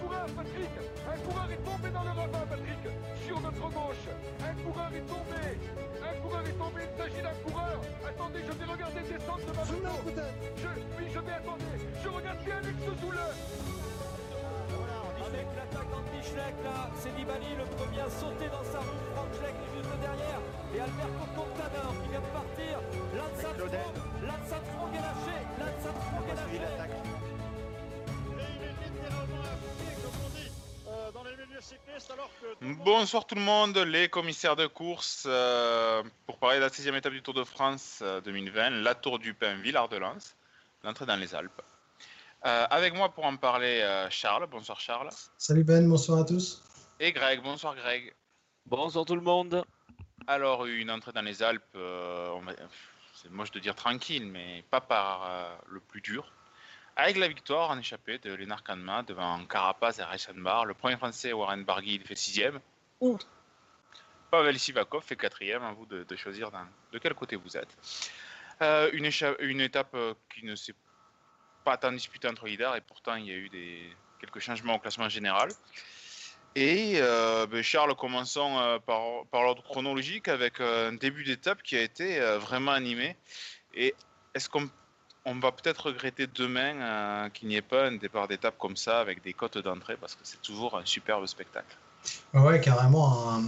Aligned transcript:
un 0.00 0.06
coureur, 0.06 0.26
Patrick. 0.36 0.70
Un 1.06 1.18
coureur 1.28 1.48
est 1.52 1.64
tombé 1.64 1.90
dans 1.90 2.02
le 2.02 2.08
ravin, 2.08 2.46
Patrick. 2.48 2.82
Sur 3.26 3.40
notre 3.40 3.68
gauche 3.68 4.06
Un 4.40 4.54
coureur 4.64 4.90
est 4.94 5.06
tombé. 5.06 5.42
Un 6.00 6.14
coureur 6.20 6.42
est 6.46 6.58
tombé, 6.58 6.80
il 6.88 6.96
s'agit 6.96 7.22
d'un 7.22 7.38
coureur. 7.44 7.80
Attendez, 8.08 8.40
je 8.46 8.52
vais 8.52 8.64
regarder 8.64 9.00
descendre 9.00 9.44
de 9.46 9.52
ma 9.52 9.64
moto. 9.64 10.24
je, 10.56 10.68
Oui, 10.96 11.04
je 11.12 11.20
vais 11.20 11.32
attendre. 11.32 11.64
Je 12.02 12.08
regarde 12.08 12.38
bien 12.44 12.56
Alex 12.56 12.78
Zoule 13.00 13.20
avec 15.20 15.46
l'attaque 15.54 15.90
d'Anti-Schleck 15.90 16.56
là, 16.64 16.88
c'est 16.96 17.12
Nibali 17.14 17.54
le 17.54 17.64
premier 17.76 18.00
à 18.00 18.10
sauter 18.10 18.48
dans 18.48 18.64
sa 18.64 18.80
roue, 18.80 19.04
Franck 19.14 19.30
Schleck 19.36 19.54
est 19.54 19.72
juste 19.76 20.00
derrière, 20.00 20.40
et 20.74 20.80
Alberto 20.80 21.24
Contador 21.36 21.92
qui 22.02 22.08
vient 22.08 22.24
de 22.24 22.32
partir, 22.34 22.74
Lance 23.14 23.44
Armstrong, 23.44 23.94
Lance 24.26 24.50
Armstrong 24.50 24.92
est 24.96 25.04
lâché, 25.04 25.36
Lance 25.60 25.86
Armstrong 25.86 26.24
est 26.24 26.58
lâché. 26.58 26.99
Bonsoir 32.60 33.26
tout 33.26 33.34
le 33.34 33.40
monde, 33.40 33.76
les 33.78 34.08
commissaires 34.08 34.56
de 34.56 34.66
course 34.66 35.24
euh, 35.26 36.02
pour 36.26 36.38
parler 36.38 36.56
de 36.56 36.62
la 36.62 36.68
16e 36.68 36.96
étape 36.96 37.12
du 37.12 37.22
Tour 37.22 37.34
de 37.34 37.44
France 37.44 38.00
euh, 38.02 38.20
2020, 38.20 38.70
la 38.82 38.94
Tour 38.94 39.18
du 39.18 39.34
Pin 39.34 39.54
Villard 39.56 39.88
de 39.88 39.96
Lens, 39.96 40.36
l'entrée 40.82 41.06
dans 41.06 41.16
les 41.16 41.34
Alpes. 41.34 41.62
Euh, 42.46 42.66
avec 42.70 42.94
moi 42.94 43.10
pour 43.10 43.24
en 43.24 43.36
parler, 43.36 43.80
euh, 43.82 44.08
Charles. 44.10 44.46
Bonsoir 44.46 44.80
Charles. 44.80 45.10
Salut 45.36 45.64
Ben, 45.64 45.86
bonsoir 45.88 46.20
à 46.20 46.24
tous. 46.24 46.62
Et 46.98 47.12
Greg. 47.12 47.42
Bonsoir 47.42 47.74
Greg. 47.76 48.14
Bonsoir 48.66 49.04
tout 49.04 49.14
le 49.16 49.20
monde. 49.22 49.64
Alors, 50.26 50.66
une 50.66 50.90
entrée 50.90 51.12
dans 51.12 51.22
les 51.22 51.42
Alpes, 51.42 51.62
euh, 51.76 52.30
va- 52.42 52.52
c'est 53.14 53.30
moche 53.30 53.50
de 53.50 53.58
dire 53.58 53.74
tranquille, 53.74 54.26
mais 54.26 54.64
pas 54.70 54.80
par 54.80 55.26
euh, 55.28 55.54
le 55.68 55.80
plus 55.80 56.00
dur. 56.00 56.32
Avec 56.96 57.16
la 57.16 57.28
victoire 57.28 57.70
en 57.70 57.78
échappée 57.78 58.18
de 58.18 58.34
Lénard 58.34 58.62
Kanma 58.62 59.02
devant 59.02 59.44
Carapaz 59.46 59.98
et 59.98 60.04
Reichenbach, 60.04 60.64
le 60.66 60.74
premier 60.74 60.96
français 60.96 61.32
Warren 61.32 61.64
Barguil 61.64 61.94
il 61.94 62.06
fait 62.06 62.16
sixième. 62.16 62.60
Ou 63.00 63.18
Pavel 64.30 64.58
Sivakov 64.58 65.02
fait 65.02 65.16
quatrième, 65.16 65.62
à 65.62 65.72
vous 65.72 65.86
de, 65.86 66.04
de 66.04 66.16
choisir 66.16 66.50
de 66.92 66.98
quel 66.98 67.14
côté 67.14 67.36
vous 67.36 67.56
êtes. 67.56 67.76
Euh, 68.62 68.90
une, 68.92 69.60
étape 69.60 69.94
euh, 69.94 70.14
qui 70.32 70.44
ne 70.44 70.54
s'est 70.54 70.74
pas 71.64 71.78
tant 71.78 71.92
disputée 71.92 72.28
entre 72.28 72.46
leaders 72.46 72.76
et 72.76 72.82
pourtant 72.82 73.14
il 73.14 73.26
y 73.26 73.30
a 73.30 73.34
eu 73.34 73.48
des, 73.48 73.96
quelques 74.20 74.40
changements 74.40 74.74
au 74.74 74.78
classement 74.78 75.08
général. 75.08 75.50
Et 76.54 76.94
euh, 76.96 77.46
ben, 77.46 77.62
Charles, 77.62 77.94
commençons 77.94 78.58
euh, 78.58 78.78
par, 78.78 79.24
par 79.30 79.42
l'ordre 79.42 79.62
chronologique 79.62 80.28
avec 80.28 80.60
un 80.60 80.92
début 80.92 81.24
d'étape 81.24 81.62
qui 81.62 81.76
a 81.76 81.80
été 81.80 82.20
vraiment 82.38 82.72
animé. 82.72 83.16
Et 83.74 83.94
est-ce 84.34 84.48
qu'on 84.48 84.68
on 85.24 85.38
va 85.38 85.52
peut-être 85.52 85.86
regretter 85.86 86.26
demain 86.26 86.74
euh, 86.80 87.28
qu'il 87.30 87.48
n'y 87.48 87.56
ait 87.56 87.62
pas 87.62 87.86
un 87.86 87.96
départ 87.96 88.28
d'étape 88.28 88.56
comme 88.58 88.76
ça 88.76 89.00
avec 89.00 89.22
des 89.22 89.32
cotes 89.32 89.58
d'entrée 89.58 89.96
parce 89.96 90.14
que 90.14 90.22
c'est 90.24 90.40
toujours 90.42 90.76
un 90.78 90.84
superbe 90.84 91.26
spectacle. 91.26 91.76
Ouais, 92.32 92.60
carrément 92.60 93.30
un, 93.30 93.42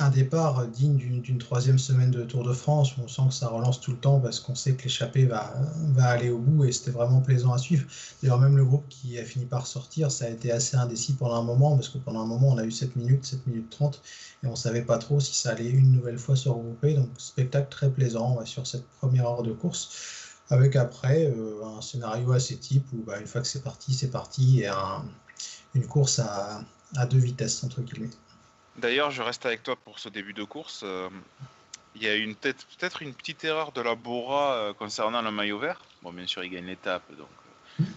un 0.00 0.08
départ 0.08 0.66
digne 0.66 1.20
d'une 1.20 1.38
troisième 1.38 1.78
semaine 1.78 2.10
de 2.10 2.22
Tour 2.22 2.42
de 2.44 2.54
France. 2.54 2.94
On 3.02 3.06
sent 3.06 3.22
que 3.28 3.34
ça 3.34 3.48
relance 3.48 3.80
tout 3.80 3.90
le 3.90 3.98
temps 3.98 4.18
parce 4.18 4.40
qu'on 4.40 4.54
sait 4.54 4.74
que 4.74 4.84
l'échappée 4.84 5.26
va, 5.26 5.52
aller 5.98 6.30
au 6.30 6.38
bout 6.38 6.64
et 6.64 6.72
c'était 6.72 6.90
vraiment 6.90 7.20
plaisant 7.20 7.52
à 7.52 7.58
suivre. 7.58 7.86
D'ailleurs, 8.22 8.38
même 8.38 8.56
le 8.56 8.64
groupe 8.64 8.88
qui 8.88 9.18
a 9.18 9.24
fini 9.24 9.44
par 9.44 9.66
sortir, 9.66 10.10
ça 10.10 10.24
a 10.24 10.28
été 10.28 10.52
assez 10.52 10.76
indécis 10.76 11.12
pendant 11.14 11.36
un 11.36 11.42
moment 11.42 11.76
parce 11.76 11.88
que 11.88 11.98
pendant 11.98 12.22
un 12.22 12.26
moment, 12.26 12.48
on 12.48 12.58
a 12.58 12.64
eu 12.64 12.70
7 12.70 12.96
minutes, 12.96 13.26
7 13.26 13.46
minutes 13.46 13.70
30 13.70 14.00
et 14.42 14.46
on 14.46 14.56
savait 14.56 14.82
pas 14.82 14.96
trop 14.96 15.20
si 15.20 15.34
ça 15.34 15.50
allait 15.50 15.68
une 15.68 15.92
nouvelle 15.92 16.18
fois 16.18 16.34
se 16.34 16.48
regrouper. 16.48 16.94
Donc, 16.94 17.08
spectacle 17.18 17.68
très 17.68 17.90
plaisant 17.90 18.42
sur 18.46 18.66
cette 18.66 18.86
première 19.00 19.26
heure 19.26 19.42
de 19.42 19.52
course. 19.52 20.19
Avec 20.50 20.74
après 20.76 21.26
euh, 21.26 21.64
un 21.64 21.80
scénario 21.80 22.32
assez 22.32 22.58
type 22.58 22.84
où 22.92 23.04
bah, 23.04 23.18
une 23.20 23.26
fois 23.26 23.40
que 23.40 23.46
c'est 23.46 23.62
parti, 23.62 23.94
c'est 23.94 24.10
parti 24.10 24.60
et 24.60 24.66
un- 24.66 25.04
une 25.74 25.86
course 25.86 26.18
à, 26.18 26.64
deux 27.06 27.18
vitesses, 27.18 27.62
entre 27.62 27.80
guillemets. 27.82 28.10
D'ailleurs, 28.76 29.12
je 29.12 29.22
reste 29.22 29.46
avec 29.46 29.62
toi 29.62 29.76
pour 29.76 30.00
ce 30.00 30.08
début 30.08 30.32
de 30.32 30.42
course. 30.42 30.80
Euh, 30.82 31.08
Il 31.94 32.02
y 32.02 32.08
a 32.08 32.12
peut-être 32.34 33.02
une 33.02 33.14
petite 33.14 33.44
erreur 33.44 33.72
de 33.72 33.80
la 33.80 33.94
Bora 33.94 34.54
euh, 34.54 34.72
concernant 34.72 35.22
le 35.22 35.30
maillot 35.30 35.58
vert. 35.58 35.80
Bon, 36.02 36.12
bien 36.12 36.26
sûr, 36.26 36.42
il 36.44 36.50
gagne 36.50 36.66
l'étape, 36.66 37.02
donc 37.16 37.28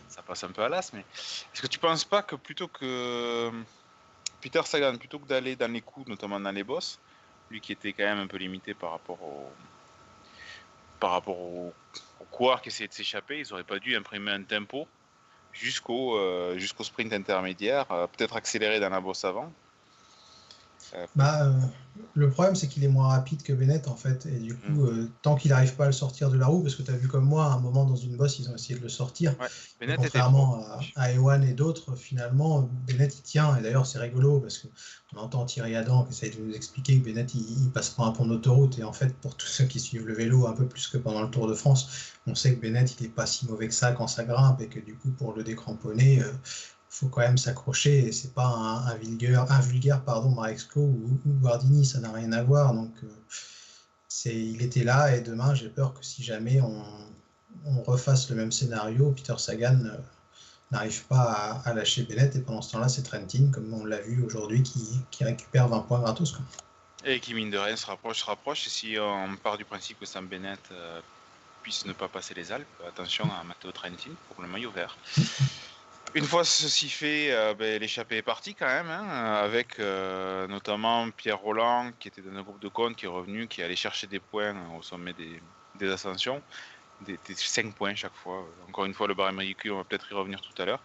ça 0.10 0.22
passe 0.22 0.44
un 0.44 0.50
peu 0.50 0.62
à 0.64 0.70
l'as. 0.70 0.92
Mais 0.94 1.06
est-ce 1.54 1.62
que 1.62 1.68
tu 1.68 1.80
penses 1.80 2.06
pas 2.06 2.22
que 2.22 2.36
plutôt 2.36 2.68
que 2.68 3.52
Peter 4.42 4.62
Sagan, 4.66 4.98
plutôt 4.98 5.20
que 5.20 5.28
d'aller 5.28 5.56
dans 5.56 5.72
les 5.72 5.82
coups, 5.82 6.08
notamment 6.08 6.40
dans 6.40 6.52
les 6.52 6.64
bosses, 6.64 7.00
lui 7.50 7.62
qui 7.62 7.72
était 7.72 7.94
quand 7.94 8.04
même 8.04 8.20
un 8.20 8.28
peu 8.28 8.38
limité 8.38 8.74
par 8.74 8.92
rapport 8.92 9.22
au 9.22 9.52
par 11.04 11.12
rapport 11.12 11.38
au, 11.38 11.74
au 12.22 12.26
qui 12.62 12.70
essayait 12.70 12.88
de 12.88 12.94
s'échapper, 12.94 13.38
ils 13.38 13.52
auraient 13.52 13.66
pas 13.66 13.78
dû 13.78 13.94
imprimer 13.94 14.32
un 14.32 14.44
tempo 14.44 14.88
jusqu'au 15.52 16.18
euh, 16.18 16.58
sprint 16.86 17.12
intermédiaire, 17.12 17.92
euh, 17.92 18.08
peut-être 18.08 18.38
accélérer 18.38 18.80
dans 18.80 18.88
la 18.88 19.02
bosse 19.02 19.26
avant. 19.26 19.52
Bah, 21.16 21.46
euh, 21.46 21.54
le 22.16 22.30
problème, 22.30 22.56
c'est 22.56 22.68
qu'il 22.68 22.84
est 22.84 22.90
moins 22.90 23.08
rapide 23.08 23.42
que 23.42 23.54
Bennett, 23.54 23.88
en 23.88 23.96
fait. 23.96 24.26
Et 24.28 24.40
du 24.40 24.56
coup, 24.56 24.86
euh, 24.86 25.10
tant 25.22 25.36
qu'il 25.36 25.50
n'arrive 25.50 25.76
pas 25.76 25.86
à 25.86 25.88
le 25.88 25.94
sortir 25.94 26.30
de 26.30 26.38
la 26.38 26.46
roue, 26.48 26.62
parce 26.62 26.76
que 26.76 26.84
tu 26.84 26.92
as 26.92 26.96
vu 26.96 27.08
comme 27.08 27.26
moi, 27.26 27.46
à 27.46 27.54
un 27.54 27.60
moment 27.60 27.86
dans 27.86 27.96
une 27.96 28.16
bosse, 28.16 28.40
ils 28.40 28.50
ont 28.50 28.56
essayé 28.56 28.78
de 28.78 28.84
le 28.84 28.90
sortir. 28.90 29.36
Ouais, 29.40 29.48
Bennett 29.80 30.00
était 30.00 30.10
Contrairement 30.10 30.64
à, 30.66 30.80
à 30.96 31.12
Ewan 31.12 31.44
et 31.44 31.54
d'autres, 31.54 31.96
finalement, 31.96 32.70
Bennett, 32.88 33.16
il 33.18 33.22
tient. 33.22 33.56
Et 33.58 33.62
d'ailleurs, 33.62 33.88
c'est 33.88 34.00
rigolo, 34.00 34.40
parce 34.40 34.60
qu'on 34.60 35.18
entend 35.18 35.46
Thierry 35.46 35.76
Adam 35.76 36.04
qui 36.04 36.12
essaye 36.12 36.36
de 36.36 36.44
nous 36.44 36.54
expliquer 36.54 37.00
que 37.00 37.06
Bennett, 37.06 37.34
il, 37.34 37.64
il 37.64 37.72
passe 37.72 37.90
pas 37.90 38.04
un 38.04 38.12
pont 38.12 38.26
d'autoroute. 38.26 38.78
Et 38.78 38.84
en 38.84 38.94
fait, 38.94 39.16
pour 39.18 39.36
tous 39.36 39.48
ceux 39.48 39.66
qui 39.66 39.80
suivent 39.80 40.06
le 40.06 40.14
vélo 40.14 40.48
un 40.48 40.54
peu 40.54 40.68
plus 40.68 40.88
que 40.88 40.98
pendant 40.98 41.24
le 41.24 41.30
Tour 41.30 41.48
de 41.48 41.56
France, 41.56 42.14
on 42.28 42.36
sait 42.36 42.56
que 42.56 42.62
Bennett, 42.62 42.96
il 43.00 43.04
n'est 43.04 43.10
pas 43.10 43.26
si 43.26 43.48
mauvais 43.48 43.68
que 43.68 43.74
ça 43.74 43.92
quand 43.92 44.08
ça 44.08 44.24
grimpe. 44.24 44.62
Et 44.62 44.68
que 44.68 44.80
du 44.80 44.96
coup, 44.96 45.10
pour 45.10 45.34
le 45.34 45.44
décramponner, 45.44 46.22
euh, 46.22 46.32
faut 46.94 47.08
quand 47.08 47.22
même 47.22 47.40
s'accrocher 47.40 48.12
c'est 48.12 48.34
pas 48.36 48.46
un, 48.46 48.86
un 48.86 48.96
vulgaire, 48.96 49.52
un 49.52 49.62
vulgaire 49.62 50.04
pardon, 50.04 50.30
Marexco 50.30 50.80
ou, 50.80 51.20
ou 51.26 51.32
Guardini, 51.42 51.86
ça 51.86 52.00
n'a 52.00 52.12
rien 52.12 52.32
à 52.34 52.44
voir. 52.44 52.74
Donc 52.74 52.94
euh, 53.04 53.08
c'est, 54.08 54.36
il 54.36 54.62
était 54.62 54.84
là 54.84 55.16
et 55.16 55.22
demain 55.22 55.56
j'ai 55.56 55.70
peur 55.70 55.96
que 55.96 56.06
si 56.06 56.24
jamais 56.24 56.62
on, 56.62 56.84
on 57.66 57.82
refasse 57.82 58.30
le 58.30 58.36
même 58.36 58.52
scénario, 58.52 59.12
Peter 59.12 59.34
Sagan 59.40 59.80
euh, 59.86 59.98
n'arrive 60.70 61.04
pas 61.06 61.32
à, 61.32 61.70
à 61.70 61.74
lâcher 61.74 62.04
Bennett 62.04 62.36
et 62.36 62.42
pendant 62.42 62.62
ce 62.62 62.74
temps-là 62.74 62.90
c'est 62.90 63.02
Trentin 63.02 63.50
comme 63.52 63.74
on 63.74 63.86
l'a 63.86 64.00
vu 64.00 64.24
aujourd'hui 64.24 64.62
qui, 64.62 65.00
qui 65.10 65.24
récupère 65.24 65.68
20 65.70 65.80
points 65.80 66.00
gratos. 66.00 66.32
Quoi. 66.32 66.46
Et 67.06 67.20
qui, 67.20 67.34
mine 67.34 67.50
de 67.50 67.58
rien, 67.58 67.76
se 67.76 67.88
rapproche, 67.88 68.20
se 68.20 68.26
rapproche. 68.26 68.68
Et 68.68 68.70
si 68.70 68.98
on 69.00 69.36
part 69.36 69.58
du 69.58 69.66
principe 69.66 70.00
que 70.00 70.06
Sam 70.06 70.28
Bennett 70.28 70.62
euh, 70.72 71.02
puisse 71.64 71.86
ne 71.86 71.94
pas 71.94 72.08
passer 72.08 72.34
les 72.36 72.52
Alpes, 72.52 72.68
attention 72.88 73.26
à 73.26 73.44
Matteo 73.44 73.72
Trentin 73.72 74.12
pour 74.30 74.44
le 74.44 74.48
maillot 74.48 74.72
vert. 74.72 74.96
Une 76.16 76.26
fois 76.26 76.44
ceci 76.46 76.90
fait, 76.90 77.32
euh, 77.32 77.56
ben, 77.56 77.80
l'échappée 77.82 78.18
est 78.18 78.22
partie 78.22 78.54
quand 78.54 78.68
même, 78.68 78.90
hein, 78.90 79.08
avec 79.34 79.80
euh, 79.80 80.46
notamment 80.48 81.10
Pierre 81.10 81.40
Roland, 81.40 81.92
qui 82.00 82.08
était 82.08 82.22
dans 82.22 82.38
un 82.38 82.44
groupe 82.44 82.60
de 82.60 82.68
compte, 82.68 82.96
qui 82.96 83.06
est 83.06 83.10
revenu, 83.10 83.48
qui 83.48 83.64
allait 83.64 83.76
chercher 83.76 84.06
des 84.06 84.20
points 84.20 84.56
au 84.78 84.84
sommet 84.84 85.14
des, 85.14 85.92
ascensions, 85.92 86.44
des, 87.02 87.18
5 87.28 87.74
points 87.74 87.96
chaque 87.96 88.14
fois. 88.14 88.46
Encore 88.70 88.86
une 88.86 88.94
fois, 88.94 89.08
le 89.08 89.16
barème 89.16 89.40
ridicule, 89.40 89.72
on 89.72 89.78
va 89.78 89.86
peut-être 89.86 90.06
y 90.12 90.14
revenir 90.14 90.40
tout 90.40 90.62
à 90.62 90.66
l'heure. 90.66 90.82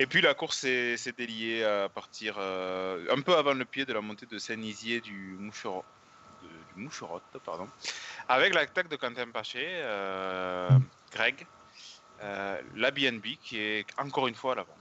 Et 0.00 0.06
puis 0.06 0.20
la 0.20 0.34
course 0.34 0.58
s'est 0.58 1.14
déliée 1.16 1.62
à 1.62 1.88
partir 1.88 2.34
euh, 2.38 3.06
un 3.16 3.20
peu 3.20 3.36
avant 3.36 3.54
le 3.54 3.64
pied 3.64 3.84
de 3.84 3.92
la 3.92 4.00
montée 4.00 4.26
de 4.26 4.38
Saint-Nizier 4.38 5.00
du 5.00 5.36
Moucherotte, 5.38 5.84
du 6.74 6.82
Moucherotte, 6.82 7.22
pardon, 7.44 7.68
avec 8.28 8.52
l'attaque 8.52 8.88
de 8.88 8.96
Quentin 8.96 9.30
Paché, 9.30 9.84
Greg, 11.12 11.46
la 12.20 12.90
BNB 12.90 13.24
qui 13.42 13.58
est 13.58 13.86
encore 13.98 14.28
une 14.28 14.34
fois 14.34 14.52
à 14.52 14.56
l'avant. 14.56 14.76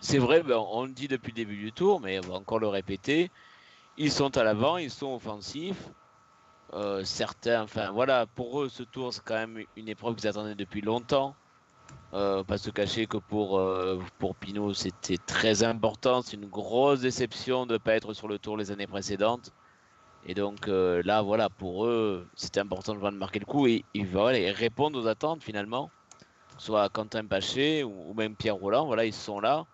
C'est 0.00 0.18
vrai, 0.18 0.42
ben, 0.42 0.56
on 0.70 0.84
le 0.84 0.92
dit 0.92 1.08
depuis 1.08 1.30
le 1.30 1.36
début 1.36 1.56
du 1.56 1.72
tour, 1.72 2.00
mais 2.00 2.18
on 2.18 2.28
va 2.28 2.34
encore 2.34 2.58
le 2.58 2.68
répéter. 2.68 3.30
Ils 3.96 4.10
sont 4.12 4.36
à 4.36 4.44
l'avant, 4.44 4.76
ils 4.76 4.90
sont 4.90 5.14
offensifs. 5.14 5.88
Euh, 6.72 7.04
certains, 7.04 7.62
enfin 7.62 7.90
voilà, 7.92 8.26
pour 8.26 8.62
eux, 8.62 8.68
ce 8.68 8.82
tour, 8.82 9.12
c'est 9.12 9.22
quand 9.24 9.34
même 9.34 9.64
une 9.76 9.88
épreuve 9.88 10.16
qu'ils 10.16 10.28
attendaient 10.28 10.54
depuis 10.54 10.80
longtemps. 10.80 11.36
Euh, 12.14 12.44
pas 12.44 12.58
se 12.58 12.70
cacher 12.70 13.06
que 13.06 13.16
pour, 13.16 13.58
euh, 13.58 14.00
Pinot, 14.38 14.72
c'était 14.74 15.16
très 15.16 15.64
important. 15.64 16.22
C'est 16.22 16.36
une 16.36 16.46
grosse 16.46 17.00
déception 17.00 17.66
de 17.66 17.74
ne 17.74 17.78
pas 17.78 17.94
être 17.94 18.14
sur 18.14 18.28
le 18.28 18.38
tour 18.38 18.56
les 18.56 18.70
années 18.70 18.86
précédentes. 18.86 19.50
Et 20.26 20.34
donc 20.34 20.68
euh, 20.68 21.02
là, 21.04 21.22
voilà, 21.22 21.50
pour 21.50 21.86
eux, 21.86 22.26
c'était 22.34 22.60
important 22.60 22.94
de 22.94 23.10
marquer 23.10 23.40
le 23.40 23.44
coup 23.46 23.66
et 23.66 23.84
ils 23.94 24.06
voilà, 24.06 24.38
ils 24.38 24.50
répondent 24.50 24.96
aux 24.96 25.06
attentes 25.06 25.42
finalement. 25.42 25.90
Soit 26.58 26.88
Quentin 26.88 27.24
Paché 27.24 27.84
ou, 27.84 28.14
même 28.14 28.36
Pierre 28.36 28.56
Roland, 28.56 28.86
voilà, 28.86 29.04
ils 29.04 29.12
sont 29.12 29.40
là. 29.40 29.66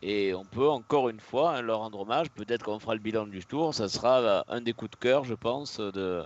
Et 0.00 0.34
on 0.34 0.44
peut 0.44 0.68
encore 0.68 1.08
une 1.08 1.20
fois 1.20 1.56
hein, 1.56 1.62
leur 1.62 1.78
rendre 1.78 2.00
hommage. 2.00 2.30
Peut-être 2.30 2.64
qu'on 2.64 2.78
fera 2.78 2.94
le 2.94 3.00
bilan 3.00 3.26
du 3.26 3.44
tour. 3.44 3.74
Ça 3.74 3.88
sera 3.88 4.20
euh, 4.20 4.42
un 4.48 4.60
des 4.60 4.72
coups 4.72 4.92
de 4.92 4.96
cœur, 4.96 5.24
je 5.24 5.34
pense, 5.34 5.78
de, 5.80 6.24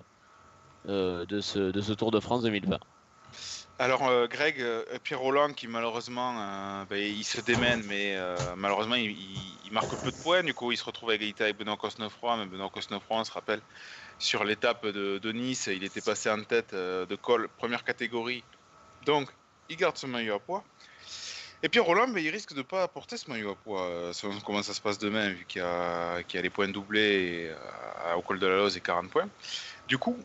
euh, 0.89 1.25
de, 1.25 1.41
ce, 1.41 1.59
de 1.59 1.81
ce 1.81 1.93
Tour 1.93 2.11
de 2.11 2.21
France 2.21 2.43
2020. 2.43 2.79
Alors 3.79 4.07
euh, 4.07 4.27
Greg, 4.27 4.63
Pierre 5.03 5.21
Roland 5.21 5.55
qui 5.55 5.67
malheureusement 5.67 6.85
ben, 6.91 6.99
il 6.99 7.25
se 7.25 7.41
démène 7.41 7.83
mais 7.89 8.17
malheureusement 8.57 8.95
il, 8.95 9.17
marque 9.73 9.97
peu 10.03 10.11
de 10.11 10.17
points 10.23 10.43
du 10.43 10.53
coup 10.53 10.71
il 10.71 10.77
se 10.77 10.85
retrouve 10.85 11.09
à 11.09 11.15
égalité 11.15 11.45
avec 11.45 11.57
Benoît 11.57 11.79
Cosnefroy 11.79 12.37
mais 12.37 12.45
Benoît 12.45 12.69
Cosnefroy 12.69 13.17
on 13.17 13.25
se 13.25 13.33
rappelle 13.33 13.63
sur 14.19 14.45
l'étape 14.45 14.87
de, 14.87 15.17
de 15.17 15.33
Nice 15.33 15.71
il 15.73 15.83
était 15.83 16.03
passé 16.03 16.31
en 16.31 16.45
tête 16.45 16.75
de 16.75 17.17
col 17.17 17.49
première 17.57 17.83
catégorie 17.83 18.45
donc 19.07 19.33
il 19.73 19.77
garde 19.77 19.97
ce 19.97 20.07
maillot 20.07 20.35
à 20.35 20.39
poids 20.39 20.65
Et 21.63 21.69
puis 21.69 21.81
Roland, 21.81 22.09
mais 22.09 22.23
il 22.23 22.31
risque 22.31 22.55
de 22.55 22.63
pas 22.63 22.83
apporter 22.83 23.17
ce 23.17 23.31
maillot 23.31 23.51
à 23.53 23.57
poids, 23.57 23.83
euh, 23.89 24.13
selon 24.13 24.39
comment 24.41 24.63
ça 24.63 24.75
se 24.75 24.81
passe 24.81 24.99
demain, 24.99 25.31
vu 25.31 25.45
qu'il 25.47 25.61
y, 25.63 25.65
a, 25.65 26.23
qu'il 26.25 26.39
y 26.39 26.41
a 26.41 26.43
les 26.43 26.51
points 26.51 26.69
doublés 26.69 27.51
euh, 27.51 28.15
au 28.17 28.23
col 28.23 28.39
de 28.39 28.47
la 28.47 28.57
Loze 28.57 28.77
et 28.77 28.81
40 28.81 29.11
points. 29.11 29.29
Du 29.89 29.99
coup, 29.99 30.19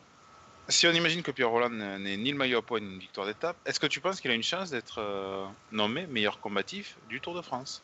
si 0.67 0.87
on 0.87 0.91
imagine 0.91 1.21
que 1.23 1.31
Pierre 1.31 1.49
Roland 1.49 1.69
n'est 1.69 2.17
ni 2.17 2.31
le 2.31 2.37
maillot 2.37 2.59
à 2.59 2.61
poids 2.61 2.79
ni 2.79 2.87
une 2.93 2.99
victoire 2.99 3.27
d'étape, 3.27 3.57
est-ce 3.65 3.79
que 3.79 3.87
tu 3.87 4.01
penses 4.01 4.19
qu'il 4.19 4.31
a 4.31 4.33
une 4.33 4.43
chance 4.43 4.69
d'être 4.71 4.99
euh, 4.99 5.45
nommé 5.71 6.07
meilleur 6.07 6.39
combatif 6.39 6.97
du 7.07 7.21
Tour 7.21 7.35
de 7.35 7.41
France? 7.41 7.83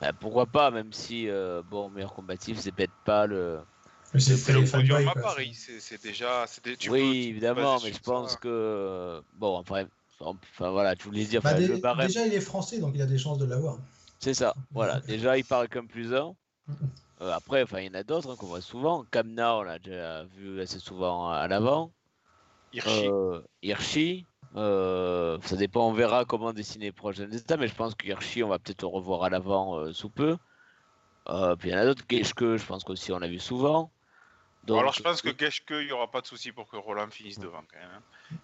Bah, 0.00 0.12
pourquoi 0.18 0.46
pas, 0.46 0.70
même 0.70 0.92
si, 0.92 1.28
euh, 1.28 1.62
bon, 1.64 1.90
meilleur 1.90 2.14
combatif, 2.14 2.58
c'est 2.58 2.72
peut-être 2.72 2.90
pas 3.04 3.26
le. 3.26 3.60
Mais 4.12 4.20
c'est 4.20 4.52
le 4.52 4.64
podium 4.64 5.06
à. 5.08 5.14
Paris, 5.14 5.54
c'est 5.54 5.78
c'est 5.78 6.02
déjà... 6.02 6.46
c'est 6.48 6.64
des- 6.64 6.76
tu 6.76 6.88
peux- 6.88 6.96
oui, 6.96 7.22
tu 7.24 7.28
évidemment, 7.30 7.78
mais 7.80 7.92
je 7.92 8.00
pense 8.00 8.32
ça. 8.32 8.38
que. 8.38 9.22
Bon, 9.34 9.60
après, 9.60 9.86
enfin 10.20 10.70
voilà, 10.70 10.94
je 10.98 11.04
voulais 11.04 11.24
dire, 11.24 11.40
Bah, 11.42 11.50
enfin, 11.50 11.60
dé- 11.60 11.68
le 11.68 11.76
barème, 11.78 12.06
déjà, 12.08 12.26
il 12.26 12.34
est 12.34 12.40
français, 12.40 12.78
donc 12.78 12.92
il 12.94 13.02
a 13.02 13.06
des 13.06 13.18
chances 13.18 13.38
de 13.38 13.44
l'avoir. 13.46 13.78
c'est 14.18 14.34
ça. 14.34 14.54
Voilà, 14.72 15.00
déjà, 15.00 15.36
il 15.38 15.44
parle 15.44 15.68
comme 15.68 15.88
plus 15.88 16.14
un. 16.14 16.34
Euh, 17.22 17.32
après, 17.32 17.62
enfin, 17.62 17.80
il 17.80 17.86
y 17.86 17.90
en 17.90 17.94
a 17.94 18.02
d'autres 18.02 18.30
hein, 18.30 18.36
qu'on 18.36 18.46
voit 18.46 18.60
souvent. 18.60 19.04
Kamna, 19.04 19.56
on 19.56 19.62
l'a 19.62 19.78
déjà 19.78 20.24
vu 20.24 20.60
assez 20.60 20.78
souvent 20.78 21.28
à 21.30 21.46
l'avant. 21.48 21.92
Hirschi. 22.72 23.08
Euh, 23.08 23.40
Hirschi, 23.62 24.26
euh, 24.56 25.38
ça 25.42 25.56
dépend, 25.56 25.88
on 25.88 25.92
verra 25.92 26.24
comment 26.24 26.52
dessiner 26.52 26.86
les 26.86 26.92
prochaines 26.92 27.34
étapes, 27.34 27.60
mais 27.60 27.68
je 27.68 27.74
pense 27.74 27.94
que 27.94 28.06
Hirschi, 28.06 28.42
on 28.42 28.48
va 28.48 28.58
peut-être 28.58 28.82
le 28.82 28.88
revoir 28.88 29.24
à 29.24 29.30
l'avant 29.30 29.76
euh, 29.76 29.92
sous 29.92 30.08
peu. 30.08 30.36
Euh, 31.28 31.56
puis 31.56 31.68
il 31.68 31.72
y 31.72 31.74
en 31.74 31.78
a 31.78 31.84
d'autres, 31.84 32.04
Geschke, 32.08 32.56
je 32.56 32.64
pense 32.64 32.84
qu'aussi 32.84 33.12
on 33.12 33.18
l'a 33.18 33.28
vu 33.28 33.38
souvent. 33.38 33.90
Donc, 34.64 34.80
alors 34.80 34.92
je 34.92 35.02
pense 35.02 35.20
que 35.22 35.36
Geschke, 35.36 35.70
il 35.72 35.86
n'y 35.86 35.92
aura 35.92 36.10
pas 36.10 36.20
de 36.20 36.26
souci 36.26 36.52
pour 36.52 36.68
que 36.68 36.76
Roland 36.76 37.10
finisse 37.10 37.38
devant 37.38 37.62
quand 37.70 37.78
même. 37.78 37.90
hein. 37.96 38.36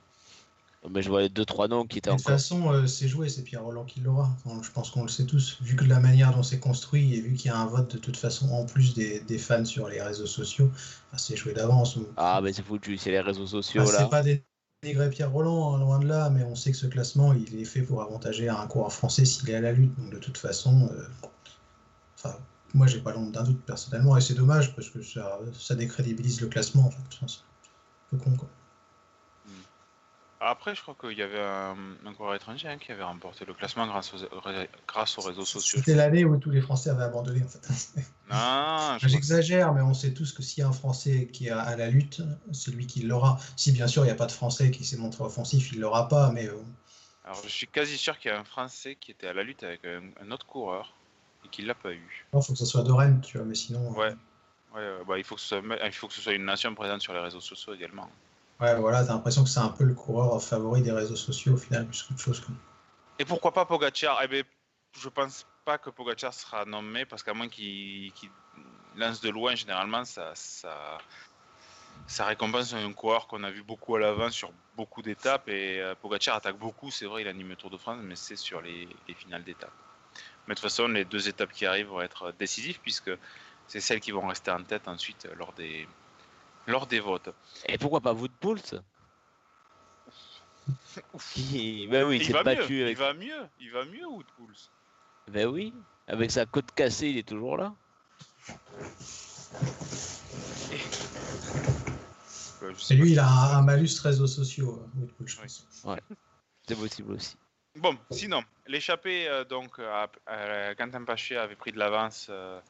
Mais 0.91 1.03
je 1.03 1.09
vois 1.09 1.23
les 1.23 1.29
deux 1.29 1.45
trois 1.45 1.69
noms 1.69 1.85
qui 1.87 1.99
étaient 1.99 2.11
de 2.11 2.17
toute 2.17 2.25
façon, 2.25 2.73
euh, 2.73 2.87
c'est 2.87 3.09
joué, 3.09 3.29
c'est 3.29 3.43
Pierre 3.43 3.63
Roland 3.63 3.85
qui 3.85 4.01
l'aura. 4.01 4.31
Enfin, 4.45 4.61
je 4.63 4.71
pense 4.71 4.91
qu'on 4.91 5.03
le 5.03 5.09
sait 5.09 5.25
tous. 5.25 5.59
Vu 5.61 5.77
que 5.77 5.85
la 5.85 6.01
manière 6.01 6.35
dont 6.35 6.43
c'est 6.43 6.61
construit 6.61 7.15
et 7.15 7.21
vu 7.21 7.35
qu'il 7.35 7.51
y 7.51 7.55
a 7.55 7.59
un 7.59 7.67
vote 7.67 7.95
de 7.95 7.99
toute 7.99 8.17
façon 8.17 8.49
en 8.51 8.65
plus 8.65 8.95
des, 8.95 9.21
des 9.21 9.39
fans 9.39 9.65
sur 9.65 9.89
les 9.89 10.01
réseaux 10.01 10.27
sociaux, 10.27 10.71
bah, 11.11 11.19
c'est 11.19 11.37
joué 11.37 11.53
d'avance. 11.55 11.99
Ah, 12.17 12.41
mais 12.43 12.53
c'est 12.53 12.63
foutu, 12.63 12.97
c'est 12.97 13.11
les 13.11 13.21
réseaux 13.21 13.47
sociaux 13.47 13.83
là. 13.83 13.99
c'est 13.99 14.11
pas 14.11 14.23
dénigrer 14.83 15.11
Pierre 15.11 15.33
Roland, 15.33 15.75
hein, 15.75 15.79
loin 15.81 15.99
de 15.99 16.07
là, 16.07 16.31
mais 16.31 16.45
on 16.45 16.55
sait 16.55 16.71
que 16.71 16.77
ce 16.77 16.87
classement, 16.87 17.33
il 17.33 17.59
est 17.59 17.65
fait 17.65 17.83
pour 17.83 18.03
avantager 18.03 18.49
un 18.49 18.67
coureur 18.67 18.93
français 18.93 19.25
s'il 19.25 19.49
est 19.51 19.55
à 19.55 19.61
la 19.61 19.73
lutte. 19.73 19.99
Donc 19.99 20.13
de 20.13 20.19
toute 20.19 20.39
façon, 20.39 20.89
euh, 20.93 21.07
enfin, 22.17 22.37
moi 22.75 22.87
j'ai 22.87 23.01
pas 23.01 23.13
l'ombre 23.13 23.33
d'un 23.33 23.43
doute 23.43 23.65
personnellement, 23.65 24.17
et 24.17 24.21
c'est 24.21 24.35
dommage 24.35 24.75
parce 24.75 24.91
que 24.91 25.03
ça, 25.03 25.41
ça 25.59 25.75
décrédibilise 25.75 26.41
le 26.41 26.49
classement 26.49 26.87
en 26.87 26.91
fait. 26.91 27.03
C'est 27.11 27.25
un 27.25 27.39
peu 28.11 28.19
con 28.19 28.37
quoi. 28.37 28.46
Après, 30.49 30.77
je 30.77 30.83
crois 30.83 30.95
qu'il 30.95 31.19
y 31.19 31.23
avait 31.23 31.41
un, 31.41 31.77
un 32.05 32.15
coureur 32.15 32.35
étranger 32.37 32.69
hein, 32.69 32.79
qui 32.79 32.93
avait 32.93 33.03
remporté 33.03 33.45
le 33.45 33.53
classement 33.53 33.87
grâce 33.87 34.15
aux, 34.15 34.19
grâce 34.87 35.19
aux 35.19 35.23
réseaux 35.23 35.45
sociaux. 35.45 35.81
C'était 35.81 35.97
l'année 35.97 36.25
où 36.25 36.37
tous 36.37 36.51
les 36.51 36.61
Français 36.61 36.91
avaient 36.91 37.03
abandonné 37.03 37.43
en 37.43 37.49
fait. 37.49 38.01
Que 39.01 39.09
J'exagère, 39.09 39.73
mais 39.73 39.83
on 39.83 39.95
sait 39.95 40.13
tous 40.13 40.33
que 40.33 40.43
s'il 40.43 40.61
y 40.61 40.65
a 40.65 40.69
un 40.69 40.73
Français 40.73 41.29
qui 41.33 41.47
est 41.49 41.51
à 41.51 41.77
la 41.77 41.89
lutte, 41.89 42.23
c'est 42.53 42.71
lui 42.71 42.87
qui 42.87 43.03
l'aura. 43.03 43.39
Si 43.57 43.73
bien 43.73 43.87
sûr 43.87 44.03
il 44.03 44.07
n'y 44.07 44.13
a 44.13 44.17
pas 44.17 44.27
de 44.27 44.33
Français 44.33 44.71
qui 44.71 44.85
s'est 44.85 44.97
montré 44.97 45.25
offensif, 45.25 45.73
il 45.73 45.81
l'aura 45.81 46.09
pas, 46.09 46.31
mais 46.33 46.47
euh, 46.47 46.55
Alors, 47.25 47.41
je 47.43 47.49
suis 47.49 47.67
quasi 47.67 47.99
sûr 47.99 48.19
qu'il 48.19 48.31
y 48.31 48.35
a 48.35 48.39
un 48.39 48.45
Français 48.45 48.97
qui 49.01 49.11
était 49.11 49.27
à 49.27 49.33
la 49.33 49.43
lutte 49.43 49.63
avec 49.65 49.85
un, 49.85 50.03
un 50.21 50.31
autre 50.31 50.47
coureur 50.47 50.95
et 51.45 51.49
qui 51.49 51.63
l'a 51.63 51.75
pas 51.75 51.93
eu. 51.93 52.27
il 52.35 52.43
faut 52.43 52.53
que 52.53 52.59
ce 52.59 52.67
soit 52.67 52.83
de 52.83 52.93
Rennes, 52.93 53.21
tu 53.21 53.39
vois, 53.39 53.47
mais 53.47 53.55
sinon. 53.55 53.93
euh, 53.93 53.99
Ouais. 53.99 54.15
Ouais, 54.75 54.83
euh, 54.83 55.05
bah, 55.07 55.19
il, 55.19 55.25
faut 55.25 55.37
que 55.37 55.41
ce 55.41 55.47
soit, 55.49 55.63
il 55.85 55.93
faut 55.93 56.09
que 56.09 56.15
ce 56.15 56.21
soit 56.21 56.33
une 56.35 56.45
nation 56.45 56.75
présente 56.75 57.01
sur 57.01 57.15
les 57.15 57.21
réseaux 57.21 57.41
sociaux 57.41 57.75
également. 57.75 58.11
Ouais, 58.61 58.75
voilà, 58.81 59.05
t'as 59.05 59.13
l'impression 59.13 59.45
que 59.45 59.51
c'est 59.51 59.61
un 59.61 59.69
peu 59.69 59.85
le 59.85 59.95
coureur 59.95 60.43
favori 60.43 60.81
des 60.83 60.93
réseaux 60.93 61.17
sociaux 61.17 61.55
au 61.55 61.57
final, 61.59 61.87
plus 61.87 62.03
qu'autre 62.03 62.21
chose. 62.21 62.43
Et 63.19 63.25
pourquoi 63.25 63.53
pas 63.53 63.67
Pogacar? 63.67 64.21
Eh 64.23 64.29
bien, 64.29 64.43
je 64.99 65.09
pense 65.11 65.47
pas 65.65 65.77
que 65.77 65.91
Pogacar 65.91 66.33
sera 66.33 66.65
nommé 66.65 67.05
parce 67.05 67.23
qu'à 67.23 67.35
moins 67.35 67.49
qu'il 67.49 68.13
lance 68.97 69.21
de 69.21 69.29
loin, 69.29 69.55
généralement, 69.55 70.05
ça, 70.07 70.33
récompense 72.21 72.73
un 72.73 72.93
coureur 72.95 73.27
qu'on 73.27 73.45
a 73.45 73.51
vu 73.51 73.63
beaucoup 73.63 73.97
à 73.97 74.01
l'avant 74.01 74.31
sur 74.31 74.51
beaucoup 74.75 75.03
d'étapes. 75.03 75.49
Et 75.49 75.81
euh, 75.81 75.95
Pogacar 75.95 76.37
attaque 76.37 76.57
beaucoup, 76.57 76.91
c'est 76.91 77.07
vrai, 77.07 77.23
il 77.23 77.29
anime 77.29 77.51
le 77.51 77.57
Tour 77.57 77.69
de 77.69 77.77
France, 77.77 77.99
mais 78.03 78.17
c'est 78.17 78.37
sur 78.37 78.63
les, 78.63 78.89
les 79.07 79.15
finales 79.15 79.45
d'étapes. 79.45 79.71
Mais 80.47 80.55
de 80.55 80.61
toute 80.61 80.71
façon, 80.71 80.89
les 80.89 81.05
deux 81.05 81.29
étapes 81.29 81.53
qui 81.53 81.67
arrivent 81.67 81.89
vont 81.89 82.01
être 82.01 82.33
décisives 82.39 82.81
puisque 82.81 83.11
c'est 83.67 83.81
celles 83.81 84.01
qui 84.01 84.13
vont 84.13 84.27
rester 84.27 84.51
en 84.51 84.63
tête 84.63 84.89
ensuite 84.89 85.27
euh, 85.27 85.35
lors 85.35 85.53
des, 85.53 85.87
lors 86.67 86.87
des 86.87 87.01
votes. 87.01 87.31
Et 87.67 87.79
pourquoi 87.79 88.01
pas 88.01 88.13
vous 88.13 88.29
de 88.29 88.33
Pouls 88.35 88.57
Qui- 91.33 91.87
Ben 91.89 92.05
oui, 92.05 92.19
il 92.21 92.33
va 92.33 92.43
battu 92.43 92.73
mieux, 92.73 92.83
avec. 92.85 92.97
il 92.97 93.01
va 93.01 93.15
mieux, 93.15 93.47
il 93.61 93.71
va 93.71 93.85
mieux, 93.85 94.07
Woodpools. 94.07 94.55
Ben 95.29 95.47
oui, 95.47 95.73
avec 96.09 96.31
sa 96.31 96.45
côte 96.47 96.73
cassée, 96.75 97.09
il 97.11 97.19
est 97.19 97.29
toujours 97.29 97.57
là. 97.57 97.73
Et 102.91 102.95
lui, 102.95 103.13
il 103.13 103.19
a 103.19 103.29
un, 103.57 103.63
malus 103.63 104.01
réseaux 104.03 104.27
sociaux, 104.27 104.83
euh, 104.83 105.07
Oui. 105.21 105.37
pense. 105.37 105.67
C'est 106.67 106.77
possible 106.77 107.13
aussi. 107.13 107.37
Bon, 107.77 107.97
sinon, 108.11 108.43
l'échappée, 108.67 109.29
euh, 109.29 109.45
donc, 109.45 109.79
à, 109.79 110.11
à- 110.27 110.75
Quentin 110.75 111.05
Paché 111.05 111.37
avait 111.37 111.55
pris 111.57 111.73
de 111.73 111.79
l'avance 111.79 112.27
euh, 112.31 112.61